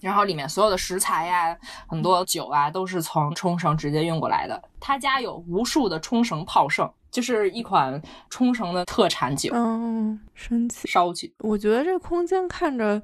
[0.00, 1.56] 然后里面所有的食材呀、
[1.88, 4.62] 很多酒啊，都是从冲绳直接运过来的。
[4.78, 10.86] 他家有无数的冲绳泡盛，就是一款冲绳的特产酒，嗯，神奇。
[10.86, 11.26] 烧酒。
[11.38, 13.00] 我觉得这空间看着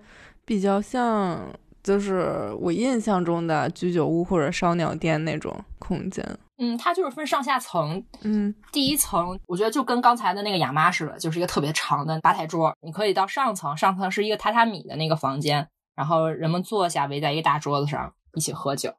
[0.53, 1.51] 比较像，
[1.83, 6.23] 就是我印象中的居酒屋或者烧鸟店那种空间。
[6.59, 18.93] 嗯，它就是分上下层，嗯第一层我觉得就跟刚才的那个亚妈似的，就是一个特别长的吧台桌，你可以到上层，上层是一个榻榻米的那个房间，然后人们坐下围在一个大桌子上一起喝酒。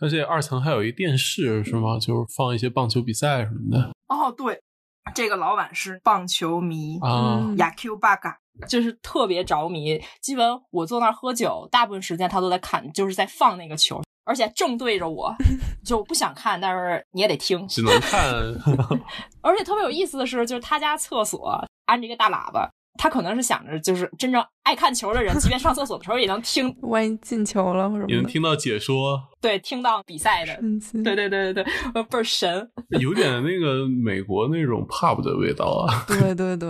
[0.00, 2.00] 而且二层还有一电视是吗？
[2.00, 4.60] 就是放一些棒球比赛什么的哦，对，
[5.14, 7.40] 这个老板是棒球迷啊。
[7.40, 8.38] 嗯雅 Q 巴嘎，
[8.68, 10.02] 就是特别着迷。
[10.20, 15.34] 基本我坐那儿喝酒，大部分时间他都在看，就是在放那个球，而且正对着我，
[15.84, 17.66] 就不想看，但是你也得听。
[17.68, 18.22] 只能看，
[19.40, 30.56] 而且特别有意思的是，就是他家厕所安着一个大喇叭，他可能是想着，就是真正爱看球的人，即便上厕所的时候也能听， 万一进球了或者什么的，也能听到解说，对，听到比赛的。
[31.04, 32.70] 对对对对对，呃倍儿神。
[33.00, 36.04] 有点那个美国那种 pub 的味道啊。
[36.08, 36.68] 对对对，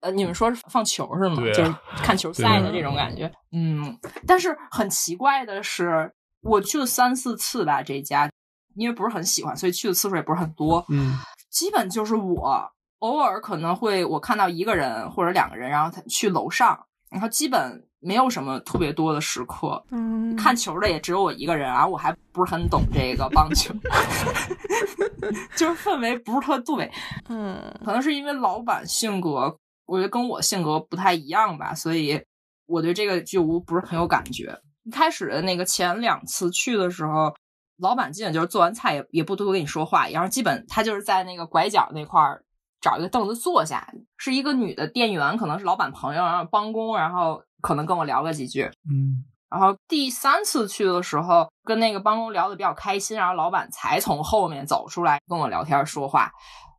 [0.00, 1.36] 呃，你们说是放球是吗？
[1.52, 3.30] 就是看球赛的这种感觉。
[3.52, 8.30] 嗯，但是很奇怪的是，我去了三四次吧，这家
[8.76, 10.84] 因为不是很喜欢，所以去的次数也不是很多。
[10.88, 11.18] 嗯，
[11.50, 12.70] 基本就是我
[13.00, 16.78] 偶尔可能会我看到一个人或者两个人，然后他去楼上，
[17.10, 19.82] 然后基本没有什么特别多的时刻。
[19.90, 23.74] 嗯，看球的也只有我一个人，然后我还不是很懂这个棒球
[25.56, 26.90] 就是氛围不是特对。
[27.28, 32.22] 嗯可能是因为老板性格，我觉得跟我性格不太一样吧，所以
[32.66, 34.58] 我对这个居酒屋不是很有感觉。
[34.84, 37.34] 一开始的那个前两次去的时候，
[37.78, 42.42] 老板基本就是做完菜也也不多跟你说话，然后基本他就是在那个拐角那块儿
[42.80, 48.62] 找一个凳子坐下，是一个女的店员，可能是老板朋友，然后帮工，然后可能跟我聊了几句。
[48.90, 56.30] 嗯，然后第三次去的时候，跟那个帮工聊的比较开心，然后老板才从后面走出来跟我聊天说话，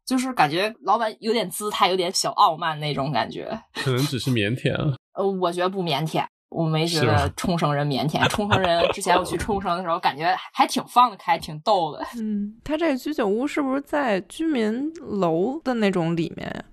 [0.06, 3.62] 就是感觉老板有点姿态，有点小傲慢那种感觉。
[3.76, 4.96] 可能只是腼腆啊。
[5.14, 8.28] 呃，我觉得不腼腆，我没觉得 冲绳人腼腆。
[8.30, 12.06] 冲绳人之前我去冲绳的时候，感觉还挺放得开，挺逗的。
[12.20, 16.64] 嗯，他这个居酒屋是不是在居民楼的那种里面呀？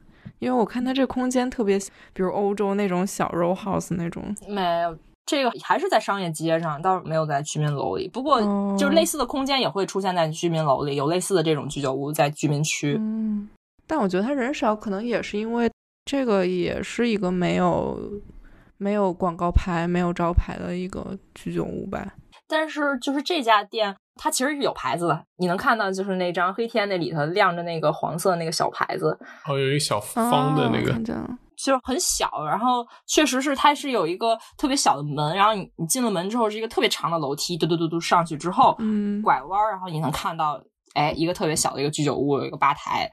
[0.40, 1.78] 因为我看他这空间特别，
[2.12, 4.34] 比如欧洲那种小 row house 那种。
[4.46, 4.96] 没有。
[5.26, 8.08] 这个还是在商业街上，倒是没有在居民楼里。
[8.08, 12.96] 不过，哦就是类似的空间也会出现在居民楼里，有类似的这种居酒屋在居民区。
[12.98, 13.46] 嗯，
[13.86, 15.70] 但我觉得他人少，可能也是因为
[16.06, 18.00] 这个也是一个没有
[18.78, 22.10] 没有广告牌、没有招牌的一个居酒屋呗。
[22.50, 30.92] 但是就是这家店，它其实是有牌子的，你能看到就是那张黑天那里头亮着那个黄色那个小牌子，哦，有一个小方的那个，
[31.56, 40.58] 就是很小，然后确实是它是有一个特别小的门，然后你你进了门之后是一个特别长的楼梯，嘟嘟嘟嘟上去之后，嗯拐弯儿，然后你能看到，
[40.94, 43.10] 哎，一个特别小的一个居酒屋，有一个吧台。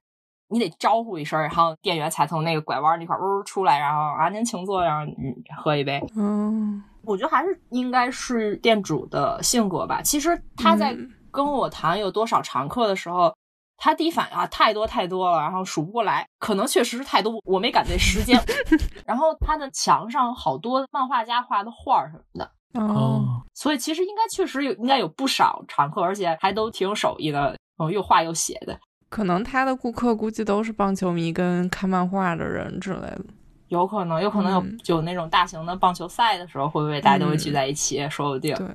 [0.50, 5.14] 你得招呼一声，然后店员才从那个拐弯那块儿呜出来，然后啊您请坐，然后你
[5.58, 6.02] 喝一杯。
[6.16, 10.02] 嗯，我觉得还是应该是店主的性格吧。
[10.02, 13.36] 其实他在嗯跟我谈有多少常客的时候，
[13.78, 18.40] 他第一反应啊太多太多了，然后数不过来，可能确实是太多，我没赶对时间。
[19.06, 28.80] 然后他的墙上好多漫画家画的画儿什么的，哦，哦，所以其实应该确实有应该有不少常客，而且还都挺有手艺的，嗯，又画又写的。
[29.10, 33.22] 可能他的顾客估计都是棒球迷跟看漫画的人之类的。
[33.70, 38.08] 有可能，有可能有、嗯有那种大型的棒球赛的时候，会不会大家都会聚在一起？
[38.10, 38.56] 说不定。
[38.56, 38.68] 对，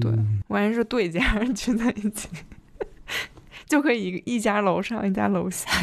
[0.00, 2.28] 对嗯万一是对家人聚在一起，
[3.68, 5.68] 就可以一一家楼上一家楼下。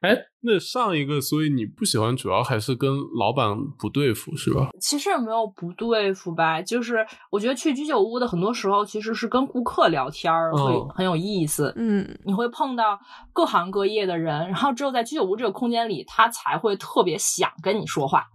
[0.00, 4.70] 哎，那上一个，所以你不喜欢，主要还是跟老板不对付，是吧？
[4.80, 11.72] 其实也没有不对付吧，就是我觉得去居酒屋的很多时候其实是跟顾客聊天儿会嗯很有意思。
[11.76, 12.98] 嗯你会碰到
[13.32, 18.26] 各行各业的人，然后只有在居酒屋这个空间里，他才会特别想跟你说话，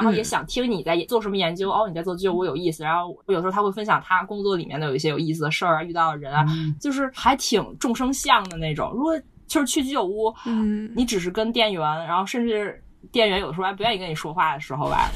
[0.00, 1.70] 然后也嗯想听你在做什么研究。
[1.70, 2.82] 哦，你在做居酒屋有意思。
[2.82, 6.44] 然后有时候他会分享他工作里面的有一些有意思的事儿啊，遇到的人啊，
[6.80, 8.90] 就是还挺众生相的那种。
[8.92, 9.12] 如果
[9.46, 12.82] 就是去居酒屋，嗯，你只是跟店员，然后甚至
[13.12, 15.10] 店员有的时候还不愿意跟你说话的时候吧，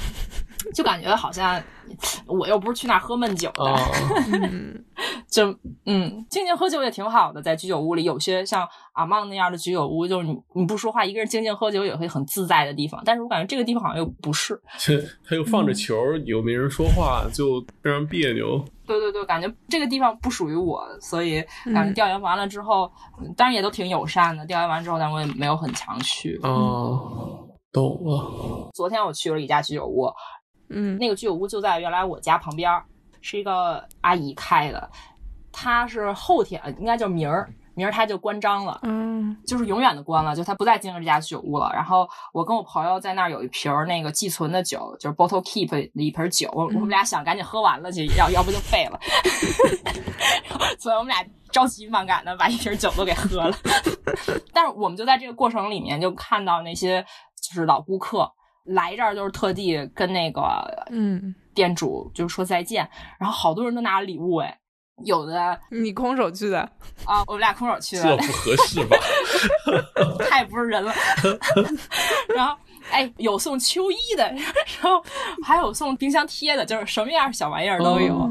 [0.75, 1.63] 就感觉好像
[2.27, 3.77] 我又不是去那儿喝闷酒的，
[5.29, 5.51] 就
[5.87, 13.01] 嗯，静静喝酒也挺好的，在居酒屋里，有些像阿曼那样的居酒屋，就是你你不说话，一个人静静喝酒也会很自在的地方。
[13.05, 14.61] 但是我感觉这个地方好像又不是。
[14.79, 18.65] 这他又放着球，又没人说话，就非常别扭。
[18.87, 21.43] 对对对，感觉这个地方不属于我，所以
[21.73, 22.91] 感觉调研完了之后，
[23.21, 24.45] 嗯当然也都挺友善的。
[24.47, 26.39] 调研完之后，但我也没有很强去。
[26.43, 26.49] 啊，
[27.75, 28.71] 懂了。
[28.73, 30.09] 昨天我去了一家居酒屋，
[30.71, 32.85] 嗯那个居酒屋就在原来我家旁边儿，
[33.21, 34.89] 是一个阿姨开的。
[35.53, 38.81] 她是后天，呃应该叫明儿，明儿她就关张了。
[38.85, 41.71] 嗯就是永远的关了，就他不再经营这家酒屋了。
[41.75, 49.01] 然后我跟我朋友在那儿有一瓶儿那个寄存的酒，就是 bottle keep 的一瓶酒，我我们俩想赶紧喝完了就，要要不就废了，
[50.79, 53.57] 所以我们俩着急忙赶的把一瓶酒都给喝了。
[54.53, 57.05] 但是我们就在这个过程里面就看到那些
[57.49, 58.31] 就是老顾客
[58.65, 60.43] 来这儿，就是特地跟那个
[60.91, 62.89] 嗯，店主就说再见，
[63.19, 64.59] 然后好多人都拿了礼物哎。
[65.05, 66.61] 有的你空手去的，
[67.05, 68.97] 啊，我们俩空手去的，这不合适吧？
[70.31, 70.95] 太不是人了。
[72.33, 72.57] 然后，
[72.93, 74.23] 哎，有送秋衣的，
[74.81, 75.03] 然后
[75.45, 78.31] 还有送冰箱贴的，就是什么样小玩意儿都有，哦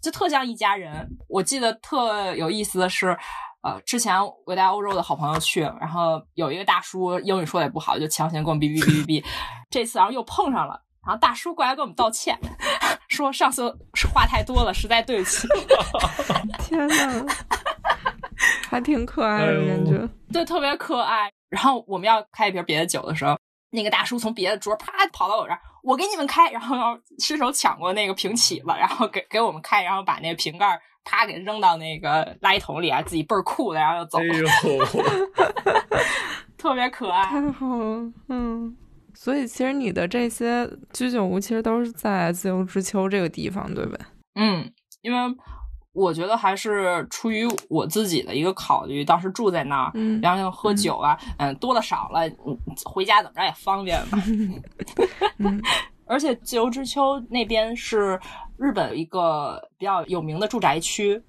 [0.00, 0.92] 就特像一家人。
[1.28, 3.18] 我记得特有意思的是，
[3.64, 9.24] 呃，之前我带欧洲的好朋友去，然后有一个大叔英语说的也不好，就强行跟我们哔哔哔哔哔。
[9.70, 10.78] 这次然后又碰上了。
[11.06, 12.38] 然后大叔过来跟我们道歉，
[13.08, 13.70] 说上次
[14.12, 15.48] 话太多了，实在对不起。
[16.60, 17.26] 天呐，
[18.68, 20.08] 还挺可爱的感觉。
[20.32, 21.30] 对，特别可爱。
[21.50, 23.38] 然后我们要开一瓶别的酒的时候，
[23.70, 34.84] 那个大叔从别的桌啪跑到我这儿，我给你们开，然后要伸手抢过那个瓶起子，然后给给我们开，然后把那个瓶盖儿啪给扔到那个垃圾桶里啊，自己倍儿酷的，然后就走哎了，呦，
[36.58, 37.24] 特别可爱。
[37.24, 38.76] 太好了，嗯。
[39.16, 43.96] 所以其实你的这些居酒屋其实都是在自由之丘这个地方，对吧？
[44.34, 44.68] 嗯，
[45.02, 45.18] 因为
[45.92, 54.20] 我觉得还是出于我自己的一个考虑，当时住在那儿，嗯然后又喝酒啊，嗯，多了少了，嗯，回家怎么着也方便嘛。
[55.38, 55.62] 嗯
[56.06, 58.18] 而且自由之丘那边是
[58.56, 61.22] 日本一个比较有名的住宅区，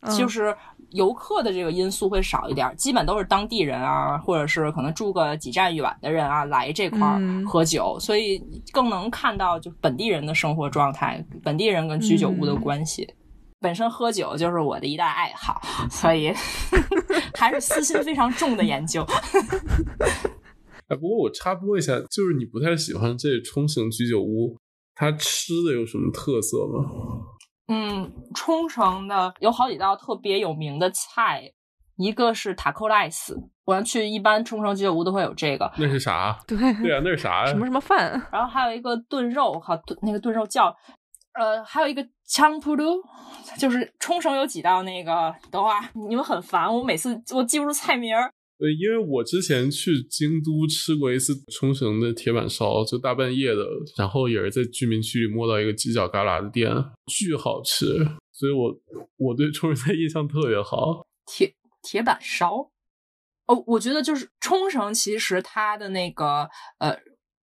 [0.00, 0.56] 嗯就是
[0.90, 7.00] 游客的这个因素会少一点，基本都是当地人啊，或者是可能住个几站远的人啊来这块
[7.46, 13.12] 喝酒，所以更能看到就本地人的生活状态，本地人跟居酒屋的嗯关系。
[13.60, 15.60] 本身喝酒就是我的一大爱好，
[15.90, 16.32] 所以
[17.34, 19.04] 还是私心非常重的研究。
[20.88, 24.58] 哎，不过我插播一下，就是你不太喜欢这冲绳居酒屋，
[24.94, 26.90] 它吃的有什么特色吗？
[27.68, 31.50] 嗯，冲绳的有好几道特别有名的菜，
[31.96, 36.38] 一个是塔扣 rice，我要去一般冲绳居酒屋都会有这个，那是啥？
[36.46, 37.46] 对，对啊，那是啥呀？
[37.46, 40.66] 什么什么饭，然后还有一个炖肉，我靠，炖那个炖肉叫，
[41.32, 43.00] 呃，还有一个枪扑噜，
[43.58, 48.30] 就是冲绳有几道那个，等会儿啊你们很烦，我每次我记不住菜名儿。
[48.58, 56.72] 呃，因为我之前去京都吃过一次冲绳的铁板烧，就大半夜的，然后也是在居民区里摸到一个犄角旮旯的店，
[57.06, 57.98] 巨好吃，
[58.32, 58.74] 所以我
[59.16, 61.04] 我对冲绳的印象特别好。
[61.26, 62.70] 铁铁板烧。
[63.46, 66.48] 哦，我觉得就是冲绳，其实它的那个
[66.78, 66.96] 呃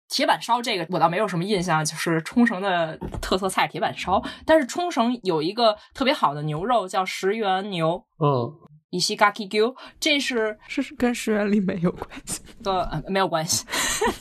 [0.09, 4.20] 铁板烧这个我倒没有什么印象，就是冲绳的特色菜铁板烧。
[4.43, 8.51] 但是冲绳有一个特别好的牛肉叫石原牛嗯，
[8.92, 12.42] （Ishigaki Gyu），这是是跟石原里美有关系。
[12.64, 13.66] 的、 呃、没有关系，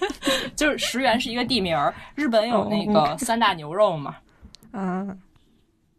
[0.57, 4.17] 就是石原是一个地名儿，日本有那哦个三大牛肉嘛。
[4.73, 5.21] 嗯，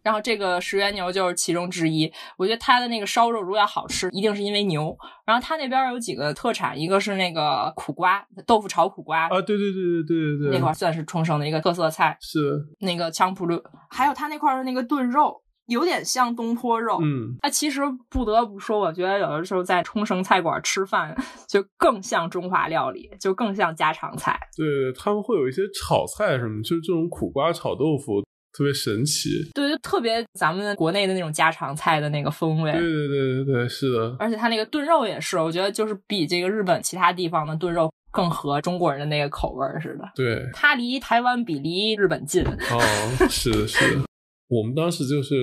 [0.02, 2.12] 然后这个石原牛就是其中之一。
[2.38, 4.98] 我觉得它的那个烧肉如果要好吃，一定是因为牛。
[5.26, 12.18] 然后它那边有几个特产，一个是那个苦瓜，豆腐炒苦瓜，啊，对对对对对对对，那块儿算是冲绳的一个特色菜。
[12.22, 15.42] 是，那个枪普鲁，还有它那块儿的那个炖肉，
[15.72, 17.00] 有点像东坡肉。
[17.02, 21.16] 嗯，它其实不得不说，我觉得有的时候在冲绳菜馆吃饭，
[21.48, 24.38] 就更像中华料理，就更像家常菜。
[24.56, 29.30] 对，他们会有一些炒菜什么，就是这种苦瓜炒豆腐，特别神奇。
[29.54, 32.72] 对，就特别咱们国内的那种家常菜的那个风味。
[32.74, 34.16] 对对对对对，是的。
[34.20, 40.04] 而且它那个炖肉也是，我觉得就是比这个日本其他地方的炖肉更合中国人的那个口味似的。
[40.16, 42.44] 对，它离台湾比离日本近。
[42.44, 44.04] 哦，是的，是的。
[44.52, 45.34] 我们当时就是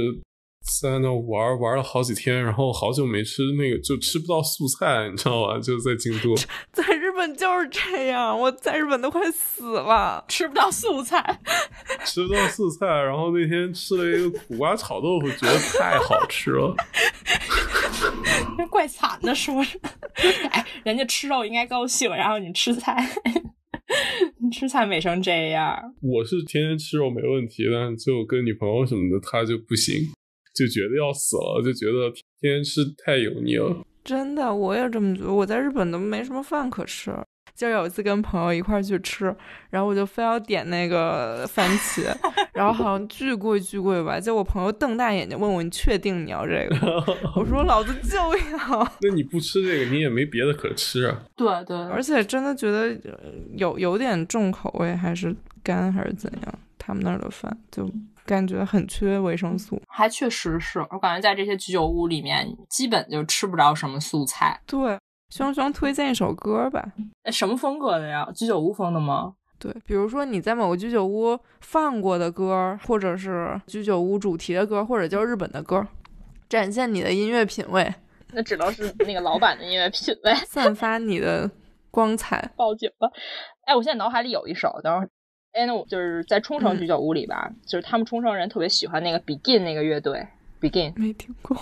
[0.83, 5.59] 在那玩玩了好几天，然后好久没吃那个，就吃不到素菜，你知道吧？
[5.59, 6.35] 就在京都，
[6.71, 11.41] 在日本就是这样，我在日本都快死了，吃不到素菜，
[12.05, 12.87] 吃不到素菜。
[12.87, 16.77] 然后那天吃了一个苦瓜炒豆腐，觉得太好吃了，
[18.69, 19.81] 怪惨的，是不是？
[20.51, 23.09] 哎，人家吃肉应该高兴，然后你吃菜。
[24.41, 29.95] 你吃菜美成这样，我是天天吃肉没问题，但就跟女朋友什么的，她就不行，
[30.55, 32.11] 就觉得要死了，就觉得
[32.41, 33.85] 天天吃太油腻了。
[34.05, 35.33] 真的，我也这么觉得。
[35.33, 37.13] 我在日本都没什么饭可吃。
[37.59, 39.35] 就有一次跟朋友一块去吃，
[39.69, 42.15] 然后我就非要点那个番茄，
[42.55, 44.21] 然后好像巨贵巨贵吧。
[44.21, 47.05] 就我朋友瞪大眼睛问我：“你确定你要这个？”
[47.35, 48.89] 我说：“老子就要。
[49.03, 51.21] ”那你不吃这个，你也没别的可吃啊。
[51.35, 52.97] 对对，而且真的觉得
[53.57, 55.35] 有有点重口味，还是
[55.65, 56.55] 干还是怎样？
[56.79, 57.91] 他们那儿的饭就
[58.25, 59.83] 感觉很缺维生素。
[59.89, 64.61] 还确实是我感觉在这些居酒屋里面，基本就吃不着什么素菜。
[64.65, 64.97] 对。
[65.31, 66.93] 双双推荐一首歌吧，
[67.31, 68.29] 什么风格的呀？
[68.35, 69.35] 居酒屋风的吗？
[69.59, 75.87] 对，比如说你在某个居酒屋放过的歌，或者是居酒屋主题的歌，或者就是日本的歌，
[76.49, 77.93] 展现你的音乐品味。
[78.33, 81.51] 那只能是那个老板的音乐品味，散发你的
[81.91, 82.51] 光彩。
[82.57, 83.11] 报警了！
[83.67, 85.11] 哎，我现在脑海里有一首，等会儿，
[85.53, 90.27] 哎，那我就是在冲绳居酒屋里吧，就是他们冲绳人特别喜欢那个 Begin 那个乐队
[90.61, 91.57] ，Begin 没听过。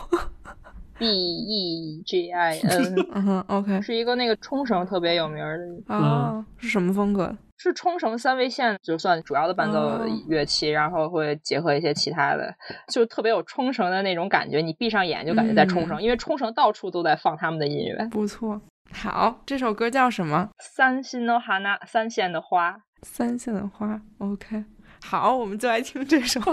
[0.99, 5.39] B E G I N， 嗯哼，OK，是一个那个冲绳特别有名
[5.87, 7.37] 的啊，是什么风格？
[7.59, 12.55] 是冲绳三味线，就算主要的伴奏乐器，然后会结合一些其他的，
[12.93, 14.61] 就特别有冲绳的那种感觉。
[14.61, 18.07] 你闭上眼就感觉在冲绳，因为冲绳到处都在放他们的音乐。
[18.11, 18.61] 不错，
[18.93, 20.51] 好，这首歌叫什么？
[20.59, 24.63] 三心的花，那三线的花，三线的花，OK，
[25.03, 26.41] 好，我们就来听这首。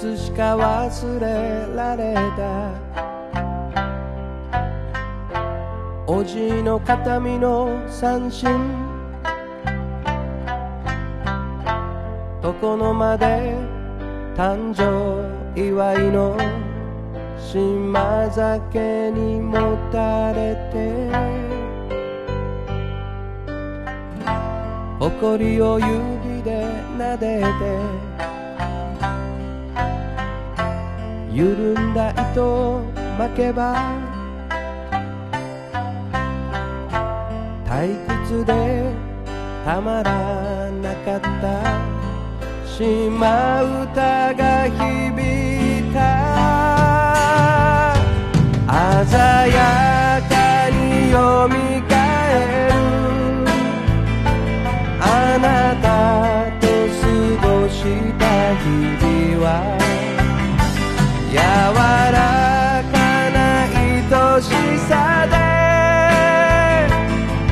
[0.00, 2.72] つしか忘れられた。
[6.06, 8.48] おじの形見の三振。
[12.42, 13.54] 床の間で
[14.34, 15.20] 誕生
[15.54, 16.34] 祝いの
[17.38, 21.10] 島酒にもたれて。
[24.98, 26.64] 誇りを指で
[26.96, 28.09] 撫でて。
[31.40, 32.82] 緩んだ糸
[33.18, 33.74] 巻けば
[37.64, 38.92] 退屈で
[39.64, 41.80] たまらなかった
[42.66, 45.16] 島唄が響
[45.78, 45.98] いた。
[49.06, 49.18] 鮮
[49.50, 51.54] やかによみ
[51.88, 51.92] が
[52.28, 52.72] える。
[55.00, 55.04] あ
[55.40, 55.88] なた
[56.60, 57.02] と過
[57.48, 57.78] ごし
[58.18, 58.22] た
[58.56, 59.79] 日々は
[61.30, 63.38] 柔らかな
[63.72, 64.02] 愛
[64.42, 64.50] し
[64.88, 65.34] さで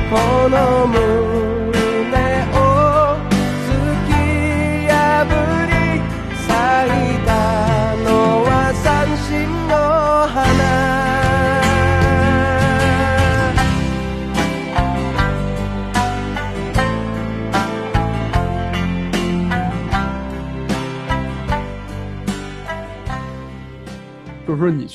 [0.09, 1.28] この胸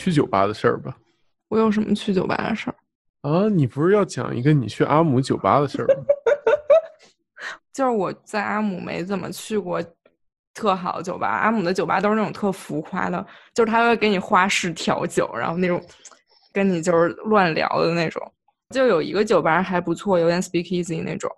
[0.04, 0.94] 去酒吧的事儿吧。
[1.48, 2.76] 我有什么去酒吧的事儿
[3.22, 3.48] 啊？
[3.48, 6.04] 你不是要讲一个你去阿姆酒吧的事儿吗？
[7.72, 9.82] 就是我在阿姆没怎么去过
[10.52, 15.82] 特好的酒吧，阿姆的酒吧都是那种特浮夸的，就是他会给你花式调酒，然后那种
[16.52, 18.20] 跟你就是乱聊的那种。
[18.74, 21.30] 就有一个酒吧还不错，有点 speak easy 那种。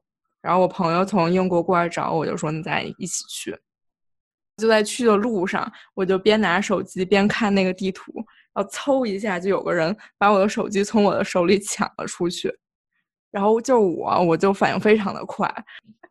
[0.42, 3.56] 然后我朋友从英国过来找我，就说你咱一起去。
[4.56, 8.12] 就在去的路上，我就边拿手机边看那个地图，
[8.56, 12.50] 然后嗖一下就有个人把我的手机从我的手里抢了出去，
[13.30, 15.54] 然后就我，我就反应非常的快，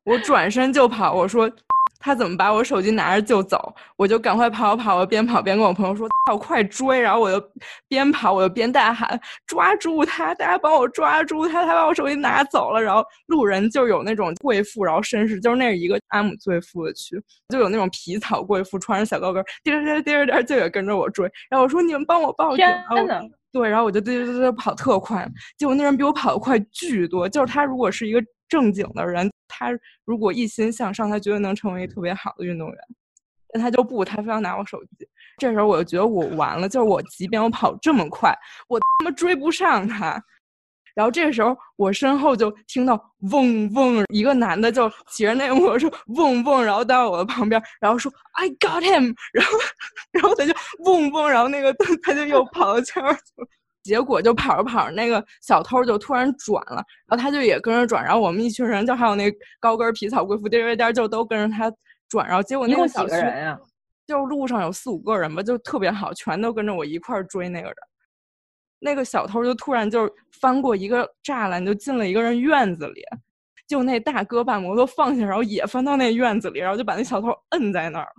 [0.04, 1.52] 我转身就跑，我说
[2.06, 3.74] 他怎么把我手机拿着就走？
[3.96, 7.44] 我就赶快跑跑，我边跑边跟我朋友说：“我快追！”然后我就
[7.88, 10.32] 边跑我就边大喊：“抓住他！
[10.36, 11.66] 大家帮我抓住他！
[11.66, 21.28] 他把我手机拿走了！”然后路人就有那种贵妇，然后绅士，就是那是一个阿姆最富的区，就有那种皮草贵妇，穿着小高跟，颠颠颠颠就也跟着我追。
[21.50, 23.20] 然后我说：“你们帮我报警！”天呐！
[23.52, 25.28] 对，然后我就对对对对跑特快，
[25.58, 27.28] 结果那人比我跑得快巨多。
[27.28, 29.70] 就是他如果是一个正经的人，他
[30.04, 32.78] 如果一心向上，他绝对能成为一个特别好的运动员。
[33.54, 35.08] 但他就不，他非要拿我手机。
[35.38, 38.38] 这时候我就觉得我完了，就是我即便我跑这么快，
[38.68, 40.22] 我他妈追不上他。
[40.94, 42.96] 然后这个时候我身后就听到
[43.32, 49.52] 嗡嗡，一个男的就骑着那个摩托车嗡嗡，然后到我的旁边，然后说 I got him，然后
[50.12, 53.48] 然后他就嗡嗡，然后那个他就又跑到前面去了。
[53.86, 61.72] 结果就跑着跑着，那个小偷就突然转了，然后他就也跟着转，然后我们一群人就还有那高跟皮草贵妇颠颠颠就都跟着他
[62.10, 63.60] 转，然后结果那个小几个人啊，
[64.08, 67.76] 就路上有四五个人吧，就特别好，全都跟着我一块儿追那个人。
[68.80, 70.12] 那个小偷就突然就
[70.42, 73.04] 翻过一个栅栏，就进了一个人院子里，
[73.68, 78.14] 就那大哥把摩托放下，然后也翻到那院子里，然后就把那小偷摁在那儿了。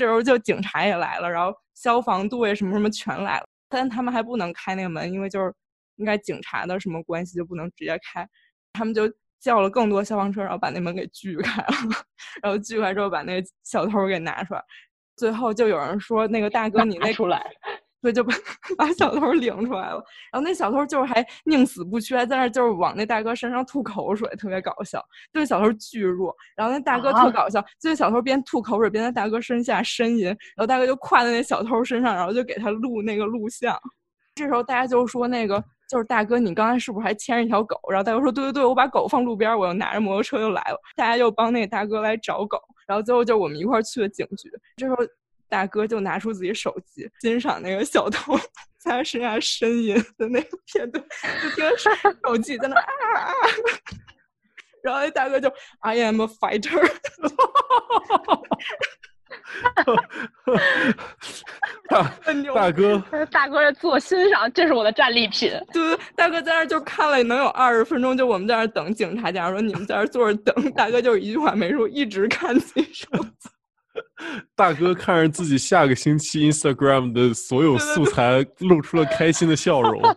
[0.00, 3.46] 这时候就警察也来了，然后消防队什么什么全来了。
[3.72, 5.52] 但他们还不能开那个门，因为就是
[5.96, 8.28] 应该警察的什么关系就不能直接开。
[8.74, 9.10] 他们就
[9.40, 11.68] 叫了更多消防车，然后把那门给锯开了。
[12.42, 14.62] 然后锯开之后，把那个小偷给拿出来。
[15.16, 17.44] 最后就有人说：“那个大哥，你那出来。”
[18.02, 18.34] 对，就把
[18.76, 20.04] 把小偷领出来了。
[20.32, 25.00] 然后那小偷就是还宁死不屈，还在那就是往那大哥身上吐口水，特别搞笑。
[25.32, 26.34] 对，小偷巨弱。
[26.56, 30.26] 然后那大哥特搞笑，就是小偷边吐口水边在大哥身下呻吟。
[30.26, 33.78] 然后大哥就跨在那小偷身上，然后就给他录那个录像。
[34.34, 42.58] 这时候大家就说：“那个就是大哥，你刚才是不是还牵着一条狗？”然后大哥说：“对对对，我把狗放路边，我又拿着摩托车就来了。”大家又帮那个大哥来找狗。
[42.86, 44.50] 然后最后就我们一块儿去了警局。
[44.76, 44.96] 这时候。
[45.52, 48.34] 大哥就拿出自己手机，欣赏那个小偷
[48.78, 51.04] 在他身上呻吟的那个片段，
[51.42, 51.90] 就听手
[52.24, 52.86] 手机在那啊
[53.16, 53.34] 啊，
[54.82, 56.80] 然后那大哥就 I am a fighter，
[61.90, 62.02] 大
[62.54, 62.98] 大哥，
[63.30, 65.52] 大哥在做欣赏，这是我的战利品。
[65.70, 73.06] 对，大哥在那就看了能有二十分钟，就我们在那等警察，假如说你们在那坐着等，大哥就一句话没说，一直看自己手
[73.38, 73.50] 机。
[74.54, 80.00] 大哥看着自己下个星期 Instagram 的所有素材，露出了开心的笑容。
[80.02, 80.16] 特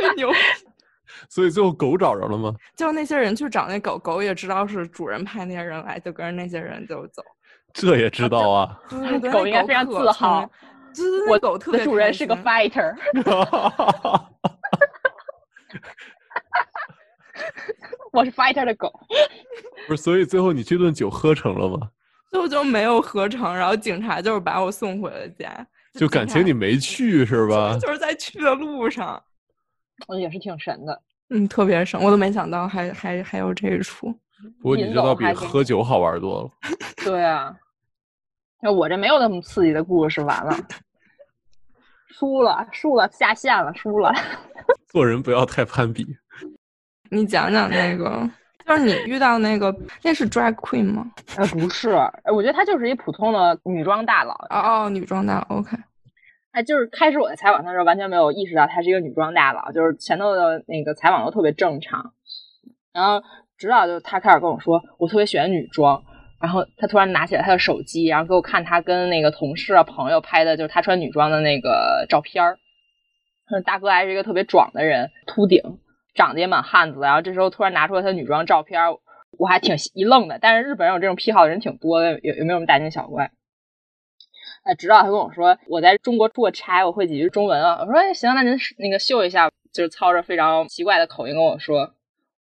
[0.00, 0.32] 别牛。
[1.28, 2.54] 所以最后狗找着了吗？
[2.76, 7.22] 就那些人去找那狗狗，也知道是主人派那些人来，就跟着那些人就走。
[7.72, 8.78] 这也知道啊？
[9.32, 10.48] 狗应该非常自豪。
[11.28, 12.94] 我狗特别主人是个 fighter。
[18.12, 18.92] 我是 fighter 的狗。
[19.88, 21.88] 不是，所以最后你这顿酒喝成了吗？
[22.34, 25.64] 最后就没有合成，然后警察就是把我送回了家。
[25.92, 27.78] 就感情你没去是吧？
[27.80, 29.22] 就是在去的路上，
[30.18, 31.00] 也是挺神的。
[31.30, 34.12] 嗯，特别神，我都没想到还还还有这一出。
[34.60, 36.50] 不过你知道比喝酒好玩多了。
[37.04, 37.54] 对啊，
[38.60, 40.58] 那我这没有那么刺激的故事，完了，
[42.08, 44.12] 输了，输了，下线了，输了。
[44.90, 46.04] 做人不要太攀比。
[47.10, 48.28] 你讲讲那个。
[48.66, 51.06] 就是你遇到那个，那是 drag queen 吗？
[51.36, 51.90] 呃，不是，
[52.32, 54.34] 我觉得她就是一普通的女装大佬。
[54.50, 55.76] 哦哦，女装大佬，OK。
[56.52, 62.12] 哎，就是开始我在采访她的时候，完全没有意识到她是一个女装大佬，就是前头的那个采访都特别正常。
[62.92, 63.22] 然后
[63.58, 66.02] 直到就她开始跟我说，我特别喜欢女装。
[66.40, 72.58] 然后她突然拿起来她的手机，然后给我看她跟那个同事啊朋友拍的，就是她穿女装的那个照片儿。
[73.64, 75.60] 大哥还是一个特别壮的人，秃顶。
[76.14, 78.80] 长得也蛮汉子，然后这时候突然拿出了他女装照片，
[79.38, 80.38] 我还挺一愣的。
[80.40, 83.30] 但是日本人有这种癖好的人挺多的，有有没有什么大惊小怪？
[84.64, 87.80] 哎，直到他跟我说我在中国出过差，我会几句中文啊。
[87.80, 91.90] 我说哎行，那您那个秀一下，就是操着非常奇怪的口音跟我说，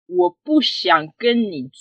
[0.07, 1.69] 我不想跟你。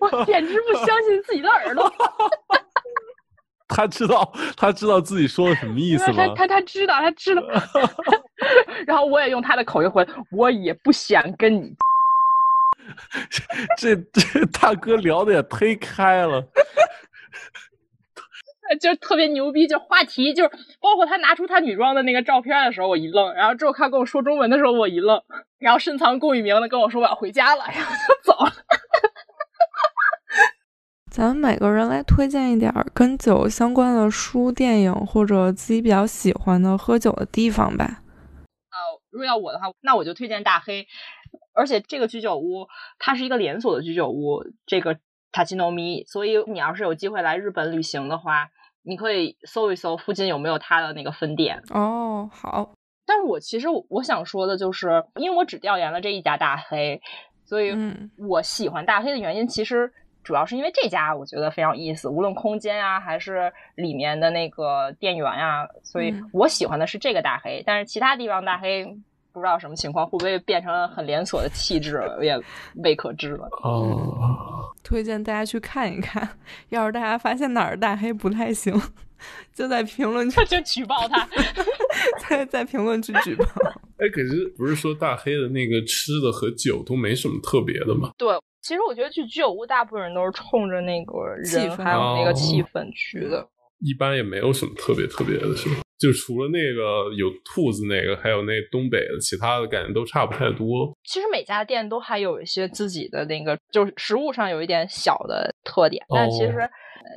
[0.00, 1.90] 我简直不相信自己的耳朵。
[3.68, 6.26] 他知道，他知道自己说的什么意思吗？
[6.34, 7.42] 他他他知道，他知道。
[8.86, 11.74] 然后我也用他的口音回，我也不想跟你。
[13.78, 16.40] 这这大哥聊的也忒开了，
[18.80, 19.66] 就特别牛逼。
[19.66, 23.34] 就话题，就是包括他拿出他女装的那个照片的时候，我一愣。
[23.34, 25.20] 然后之后他跟我说中文的时候，我一愣。
[25.58, 28.52] 然后深藏功与名的跟我说我要回家了，然后就走了。
[31.16, 38.02] 咱们每个人来推荐一点跟酒相关的书、电影，或者自己比较喜欢的喝酒的地方吧。
[38.68, 40.86] 呃，如果要我的话，那我就推荐大黑。
[41.54, 42.66] 而且这个居酒屋
[42.98, 44.98] 它是一个连锁的居酒屋，这个
[45.32, 48.50] 塔奇诺咪，所以你要是有机会来日本旅行的话，
[48.82, 51.62] 你可以搜一搜附近有没有它的那个分店。
[51.70, 52.74] 哦，好。
[53.06, 57.00] 但是我其实我想说的就是，因为我只调研了这一家大黑，
[57.46, 57.74] 所以
[58.18, 59.90] 我喜欢大黑的原因其实
[60.26, 67.62] 主要是因为这家我觉得非常有意思，无论空间啊还是里面的那个店员啊，所以我喜欢的是这个大黑。
[67.64, 68.98] 但是其他地方大黑。
[69.32, 72.40] 不知道什么情况，会不会变成很连锁的气质，也
[72.82, 73.46] 未可知了。
[73.62, 76.26] 哦，推荐大家去看一看。
[76.70, 78.72] 要是大家发现哪儿大黑不太行，
[79.52, 81.28] 就在评论区就举报他，
[82.26, 83.44] 在在评论区举报。
[83.98, 88.12] 哎，可是不是说大黑的那个吃的和酒都没什么特别的吗？
[88.16, 88.28] 对，
[88.66, 93.46] 其实我觉得去居酒屋，大部分人都是冲着那个人还有那个气氛去的。
[93.78, 95.76] 一般也没有什么特别特别的，是吧？
[95.96, 100.92] 就除了那个有兔子那个，还有那东北的，其他的感觉都差不太多。
[101.04, 106.68] 其实每家店都还有一些自己的那个，就是食物上有一点小的特点，但其实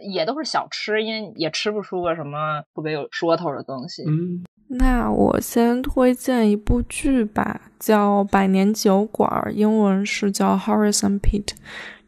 [0.08, 4.04] 也都是小吃，因为也吃不出个什么特别有说头的东西。
[4.04, 11.44] 嗯，那我先推荐一部剧吧，叫《百年酒馆》，英文是叫《Horace and Pete》。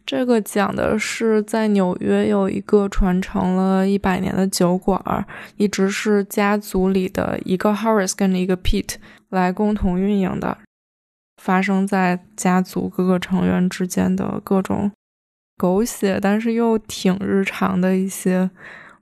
[0.06, 5.26] 这个讲的是在纽约有一个传承了一百年的酒馆，
[5.58, 8.96] 一直是家族里的一个 Horace 跟着一个 Pete
[9.30, 10.58] 来共同运营的，
[11.42, 14.92] 发生在家族各个成员之间的各种
[15.58, 18.52] 狗血，但是又挺日常的一些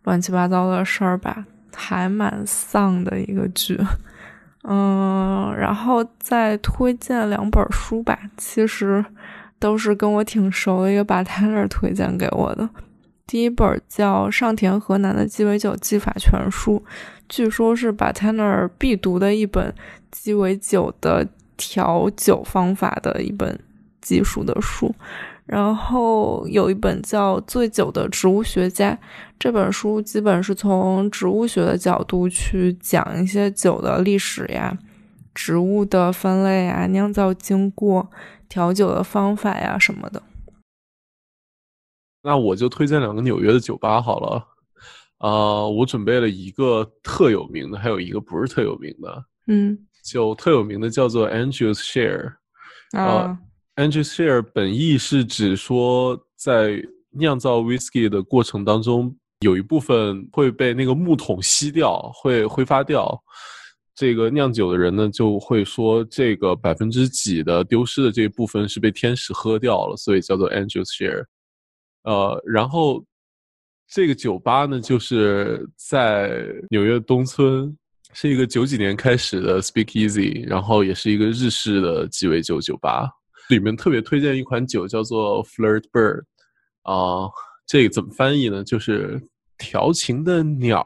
[0.03, 1.45] 乱七八糟的事儿吧，
[1.75, 3.79] 还蛮丧的一个剧。
[4.63, 9.03] 嗯，然后再推荐两本书吧，其实。
[9.61, 12.69] 都是跟我挺熟的一个把泰那儿推荐给我的。
[13.27, 16.81] 第一本叫上田河南的鸡尾酒技法全书，
[17.27, 19.75] 据说是把泰那儿必读的一本
[20.11, 21.27] 鸡尾酒的
[21.57, 23.59] 调酒方法的一本
[23.99, 24.95] 技术的书。
[25.49, 28.91] 然后有一本叫《醉酒的植物学家》，
[29.39, 34.77] 这本书基本是从植物学的角度去讲一些酒的历史呀、
[35.33, 38.09] 植物的分类啊、酿造经过。
[38.47, 40.23] 调酒的方法呀什么的，
[42.23, 44.43] 那我就推荐两个纽约的酒吧好了。
[45.19, 49.23] 啊，我准备了一个特有名的，还有一个不是特有名的。
[49.45, 52.33] 嗯，就特有名的叫做 Angel's Share。
[52.97, 53.37] 啊
[53.79, 63.17] ，Andrew's Share 本意是指说，在酿造 whisky 的过程当中，有一部分会被那个木桶吸掉，会挥发掉。
[63.95, 71.23] 这个酿酒的人呢，就会说这个百分之几的丢失的这一部分是被天使喝掉了，所以叫做 Angel Share。
[72.03, 73.03] 呃，然后
[73.87, 77.77] 这个酒吧呢，就是在纽约东村，
[78.13, 83.09] 是一个九几年开始的 Speakeasy，然后也是一个日式的鸡尾酒酒吧。
[83.49, 86.23] 里面特别推荐一款酒，叫做 Flirt Bird。
[86.83, 87.29] 啊，
[87.67, 88.63] 这个怎么翻译呢？
[88.63, 89.21] 就是
[89.57, 90.83] 调情的鸟。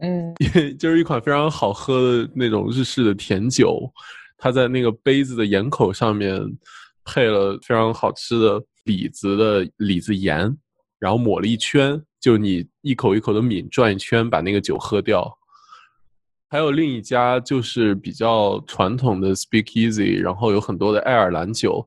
[0.00, 0.34] 嗯，
[0.78, 3.90] 就是一款非常好喝的那种日式的甜酒，
[4.36, 6.40] 它在那个杯子的眼口上面
[7.04, 10.54] 配了非常好吃的李子的李子盐，
[10.98, 15.35] 然后抹了一圈，就你一口一口的抿，转一圈把那个酒喝掉。
[16.48, 21.86] 还有另一家就是比较传统的 Speakeasy，然后有很多的爱尔兰酒。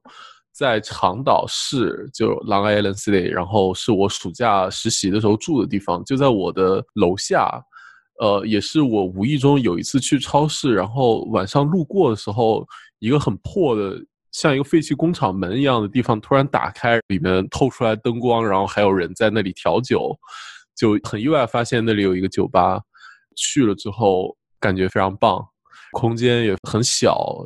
[0.52, 7.50] 在长岛市，就 Long Island City，然后是我暑假实习的时候住的地方，就在我的楼下。
[8.20, 12.68] 呃，也是我无意中有一次去超市，然后晚上路过的时候，
[13.00, 13.98] 一个很破的，
[14.34, 20.14] 像一个废弃工厂门一样的地方突然打开，里面透出来灯光，然后还有人在那里调酒，
[20.76, 22.82] 就很意外发现那里有一个酒吧。
[23.38, 25.46] 去了之后感觉非常棒，
[25.94, 27.38] 空间也很小。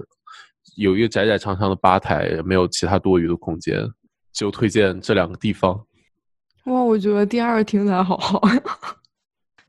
[0.75, 3.87] 有一个窄窄长长的吧台，没有其他多余的空间，
[4.31, 5.79] 就推荐这两个地方。
[6.65, 8.63] 哇，我觉得第二个听起来好好 呀。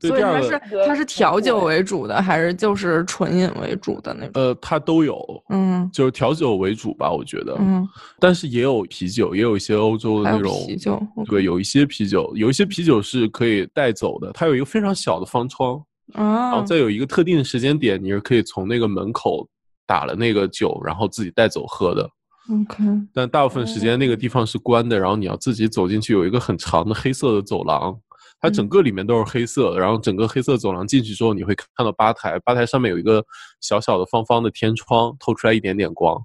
[0.01, 4.31] 所以它是它是调酒为主的，还是就是纯饮为主的那种？
[4.35, 7.87] 呃，它都有，嗯，就是调酒为主吧，我觉得，嗯，
[8.19, 15.81] 但是也有啤酒，也有一些欧洲的那种啤酒，对，有一些啤酒，有一些啤酒是可以带走的，它有一个非常小的方窗，啊，
[16.13, 19.47] 然后再有一个特定的时间点，你是可以从那个门口。
[19.87, 22.09] 打了那个酒，然后自己带走喝的。
[22.49, 22.83] OK，
[23.13, 27.95] 但大部分时间那个地方是关的，然后你要自己走进去，有一个很长的黑色的走廊，
[28.41, 33.23] 它整个里面都是黑色，然后整个黑色走廊进去之后，你会看到吧台，吧台上面有一个
[33.61, 36.19] 小小的方方的天窗，透出来一点点光，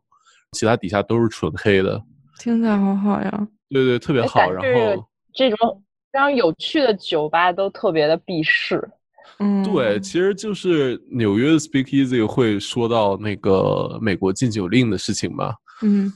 [0.53, 2.03] 其他底下都是纯黑的。
[2.39, 3.49] 听起来好好呀！
[3.69, 4.51] 对对，特别好。
[4.51, 8.91] 然后这种非常有趣的酒吧都特别的避世。
[9.39, 15.53] 嗯，对，其实就是纽约的 Speakeasy 会说到那个美国禁酒令的事情嘛。
[15.83, 16.13] 嗯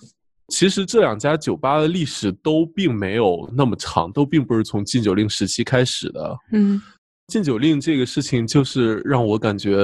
[0.49, 6.37] 其实这两家酒吧的历史都并没有那么长，都并不是从禁酒令时期开始的。
[6.53, 6.81] 嗯
[7.29, 9.75] 禁酒令这个事情，就是让我感觉，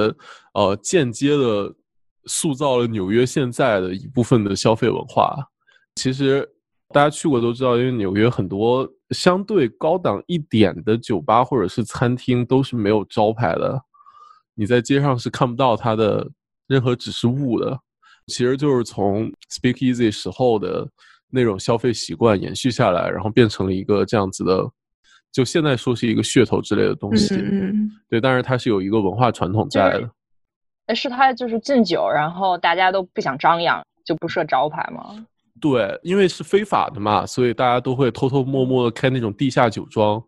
[0.53, 1.75] 呃，间接的
[2.27, 5.35] 塑造了纽约现在的一部分的消费文化。
[5.95, 6.47] 其实
[6.93, 13.81] 大家去过都知道，因为纽约很多相对高档一点的酒吧或者是餐厅都是没有招牌的，
[14.55, 16.29] 你在街上是看不到它的
[16.67, 17.79] 任何指示物的。
[18.27, 20.89] 其实就是从 Speakeasy 时候的
[21.29, 24.71] 那种消费习惯延续下来，然后变成了一个这样子的，
[25.33, 27.35] 就现在说是一个噱头之类的东西。
[27.35, 30.11] 嗯对，但是它是有一个文化传统在的。
[30.87, 35.27] 哎，是它就是禁酒，然后大家都不想张扬，就不设招牌吗？
[35.61, 40.23] 对，因为是非法的嘛，所以大家都会偷偷摸摸的开那种地下酒庄，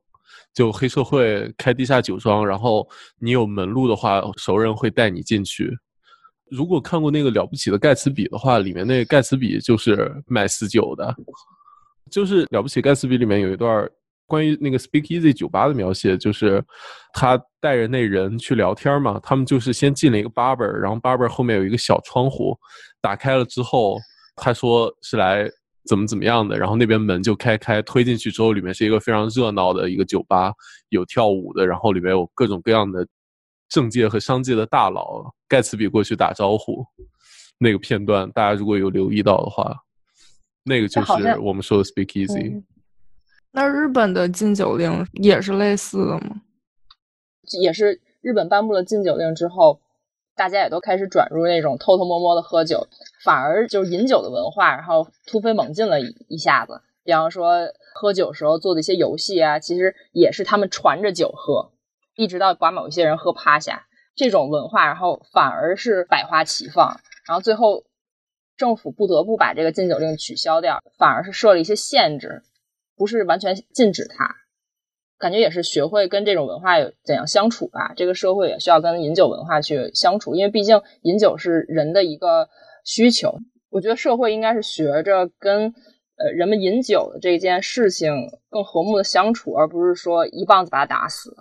[0.53, 2.87] 就黑社会开地下酒庄，然后
[3.19, 5.77] 你有门路的话，熟人会带你进去。
[6.51, 11.15] 如果看过那个了不起的盖茨比的话，里面那个盖茨比就是卖私酒的，
[12.11, 13.89] 就是了不起盖茨比里面有一段
[14.27, 16.63] 关于那个 Speakeasy 酒吧的描写，就是
[17.15, 22.55] 他带着那人去聊天嘛，他们就是先进了一个 barber，然后 barber 后面有一个小窗户，
[23.01, 23.99] 打开了之后，
[24.37, 25.51] 他说是来
[25.87, 30.53] 怎么怎么样的，然后那边门就开开，推进去之后，里面是一个非常热闹的一个酒吧，
[30.91, 33.07] 有跳舞的，然后里面有各种各样的
[33.69, 36.85] 政界和商界的大佬，盖茨比过去打招呼，
[37.59, 39.77] 那个片段大家如果有留意到的话，
[40.65, 42.55] 那个就是我们说的 Speakeasy。
[42.55, 42.65] 嗯
[43.55, 46.41] 那日本的禁酒令也是类似的吗？
[47.61, 49.79] 也是日本颁布了禁酒令之后，
[50.35, 52.89] 大家也都开始转入那种偷偷摸摸的喝酒，
[53.25, 56.81] 反而就是饮酒的文化，然后突飞猛进了一下子。
[57.05, 61.73] 比方说喝酒时候做的一些游戏啊，其实也是他们传着酒喝，
[62.15, 67.85] 一直到把某一些人喝趴下，这种文化，然后反而是百花齐放，然后最后
[68.57, 72.43] 政府不得不把这个禁酒令取消掉，反而是设了一些限制，
[72.97, 74.37] 不是完全禁止它。
[75.23, 77.93] 感觉也是学会跟这种文化有怎样相处吧。
[77.95, 82.49] 这个社会也需要跟饮酒文化去相处，因为毕竟饮酒是人的一个
[82.85, 83.39] 需求。
[83.71, 85.73] 我觉得社会应该是学着跟
[86.17, 91.37] 呃人们饮酒的这件事情更和睦的相处，而不是说一棒子把他打死。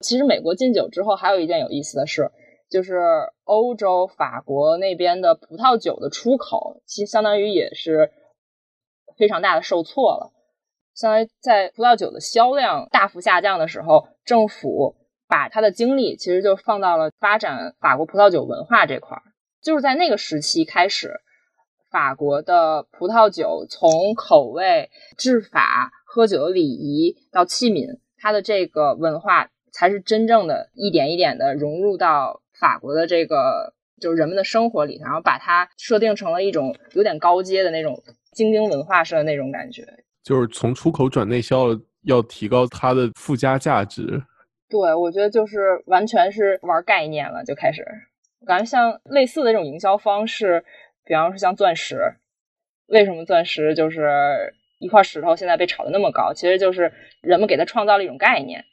[0.00, 2.30] 其实美国禁酒之后，还有一件有意思的事，
[2.68, 3.00] 就是
[3.44, 8.10] 欧洲法国那边的葡萄酒的出口，其实相当于也是
[9.16, 10.35] 非常大的受挫了。
[10.96, 14.96] 相当于在葡萄酒的销量大幅下降的时候，政府
[15.28, 19.22] 把它的精力其实就放到了发展法国葡萄酒文化这块儿。
[19.62, 21.20] 就是在那个时期开始，
[21.90, 38.02] 法国的葡萄酒从口味、制法、喝酒的礼仪到器皿，它的这个文化才是真正的一点一点的融入到法国的这个就是人们的生活里，然后把它设定成了一种有点高阶的那种
[38.32, 39.84] 精英文化式的那种感觉。
[40.26, 41.68] 就是从出口转内销，
[42.02, 44.20] 要提高它的附加价值。
[44.68, 47.86] 对，我觉得就是完全是玩概念了，就开始
[48.44, 50.64] 感觉像类似的这种营销方式，
[51.04, 52.16] 比方说像钻石，
[52.88, 56.32] 为什么钻石就是一块石头现在被炒的那么高？
[56.34, 58.64] 其实就是人们给它创造了一种概念。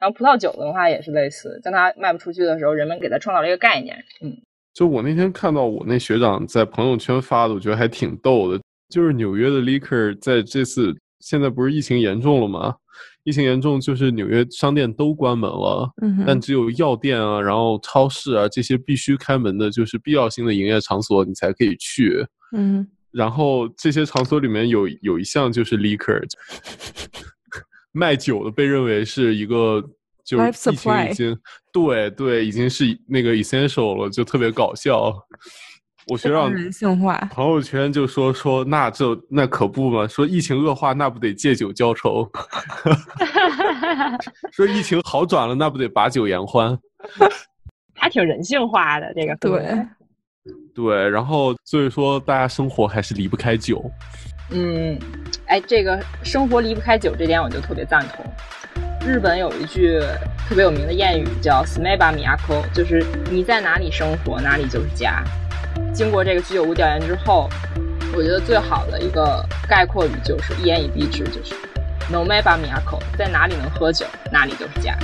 [0.00, 3.96] 然后葡萄酒文化也是类似，当它卖不出去的时候，人们给它创造了一个概念。
[4.20, 4.36] 嗯，
[4.74, 8.60] 就我那天看到我那学长在朋友圈发的，我觉得还挺逗的。
[8.88, 12.74] 就是纽约的 liquor 在这次现在不是疫情严重了吗？
[13.24, 22.24] 疫情严重，就是纽约商店都关门了，嗯，但只有药店啊，然后超市啊这些必须开门的，就是必要性的营业场所，你才可以去。
[22.56, 26.22] 嗯然后这些场所里面有有一项就是 liquor，
[27.90, 29.82] 卖酒的被认为是一个
[30.24, 31.36] 就是疫情已经
[31.72, 35.12] 对对已经是那个 essential 了，就特别搞笑。
[36.06, 42.30] 我学长人性化，朋友圈就说说那这那可不嘛，说疫情恶化那不得借酒浇愁，
[44.52, 46.78] 说疫情好转了那不得把酒言欢。
[47.94, 49.86] 还挺人性化的这个对，
[50.74, 53.90] 对，然后所以说大家生活还是离不开酒。
[54.50, 54.96] 嗯，
[55.46, 58.24] 哎，这个生活离不开酒这点我就特别赞同。
[59.04, 59.98] 日本有一句
[60.48, 65.24] 特别有名的谚语叫 “smeba miyako”，就是你在哪里生活，哪里就是家。
[65.92, 67.48] 经过这个居酒屋调研之后，
[68.14, 71.54] 我觉得最好的一个概括语就是一言以蔽之，就是
[72.10, 74.96] “no meba miyako”，在哪里能喝酒，哪里就是家。